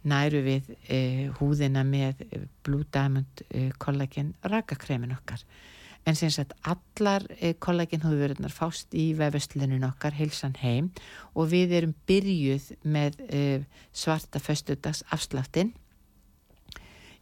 [0.08, 2.26] næru við eh, húðina með
[2.66, 5.44] Blue Diamond eh, kollagen rakakremin okkar.
[6.06, 10.90] En sem sagt allar eh, kollagen húðvörunar fást í vefustlunum okkar heilsan heim.
[11.38, 15.76] Og við erum byrjuð með eh, svarta föstudags afsláttinn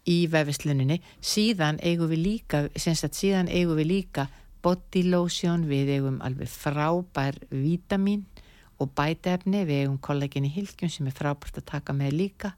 [0.08, 4.30] í vefustluninni síðan eigum við líka síðan eigum við líka
[4.64, 8.26] body lotion, við eigum alveg frábær vítamin
[8.80, 12.54] og bætefni, við eigum kollagin í hilkjum sem er frábært að taka með líka.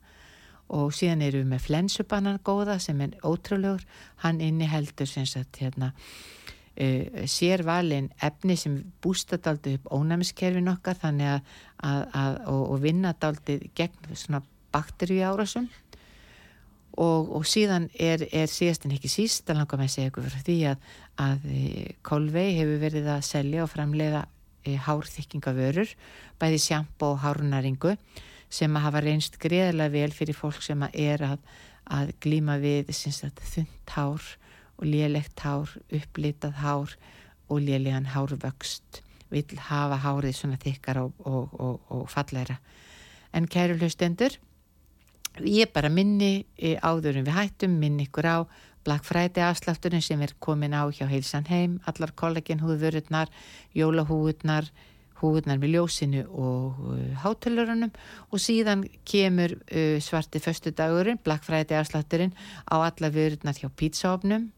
[0.72, 3.84] Og síðan eru við með flensubannan góða sem er ótrúlegur,
[4.24, 10.72] hann inni heldur sem sagt hérna uh, sér valin efni sem bústa daldi upp ónæmiskerfin
[10.72, 15.68] okkar þannig að, að, að og, og vinna daldi gegn svona bakteríu árásum
[17.00, 20.28] og, og síðan er, er síðast en ekki síst að langa með að segja ykkur
[20.28, 20.89] fyrir því að,
[21.26, 21.46] að
[22.08, 24.26] Kolvei hefur verið að selja og framleiða
[24.66, 25.94] e, hárþykkingavörur
[26.42, 27.96] bæði sjampo og hárnaringu
[28.52, 31.39] sem að hafa reynst greiðilega vel fyrir fólk sem að er að,
[31.88, 34.28] að glíma við þund hár
[34.82, 36.98] og lélegt hár, upplitað hár
[37.52, 39.04] og lélegan hárvöxt.
[39.32, 42.58] Vil hafa hárið svona þykkar og, og, og falleira
[43.32, 44.36] en kæru hlustendur
[45.40, 48.38] ég bara minni e, áðurum við hættum, minni ykkur á
[48.84, 53.30] Black Friday afslátturinn sem er komin á hjá heilsan heim, allar kollegin húðvörurnar,
[53.78, 54.72] jólahúðurnar
[55.22, 57.92] húðnar með ljósinu og uh, hátölurunum.
[58.34, 62.34] Og síðan kemur uh, svarti föstudagurinn, Black Friday afslátturinn
[62.66, 64.50] á alla vörurnar hjá pítsaofnum,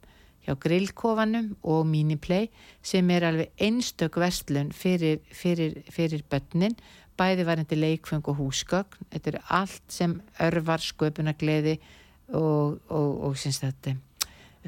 [0.43, 2.49] hjá grillkofanum og miniplay
[2.83, 6.75] sem er alveg einstök verslun fyrir, fyrir, fyrir börnin,
[7.19, 11.77] bæði varandi leikfeng og húsgögn, þetta er allt sem örvar sköpunagleði
[12.33, 13.97] og, og, og þetta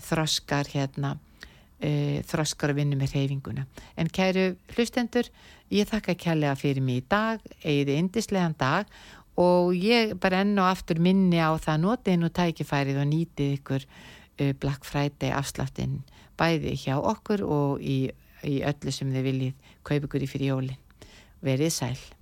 [0.06, 1.16] þroskar hérna
[1.80, 3.66] e, þroskar að vinna með reyfinguna.
[3.98, 5.30] En kæru hlustendur,
[5.74, 8.92] ég þakka kærlega fyrir mig í dag, eigið indislegan dag
[9.42, 13.88] og ég bara enn og aftur minni á það notið nú tækifærið og nýtið ykkur
[14.40, 16.04] e, Black Friday afsláttinn
[16.40, 18.06] bæði hjá okkur og í,
[18.44, 20.84] í öllu sem þið viljið kaupa ykkur í fyrir jólinn.
[21.46, 22.15] Verið sæl.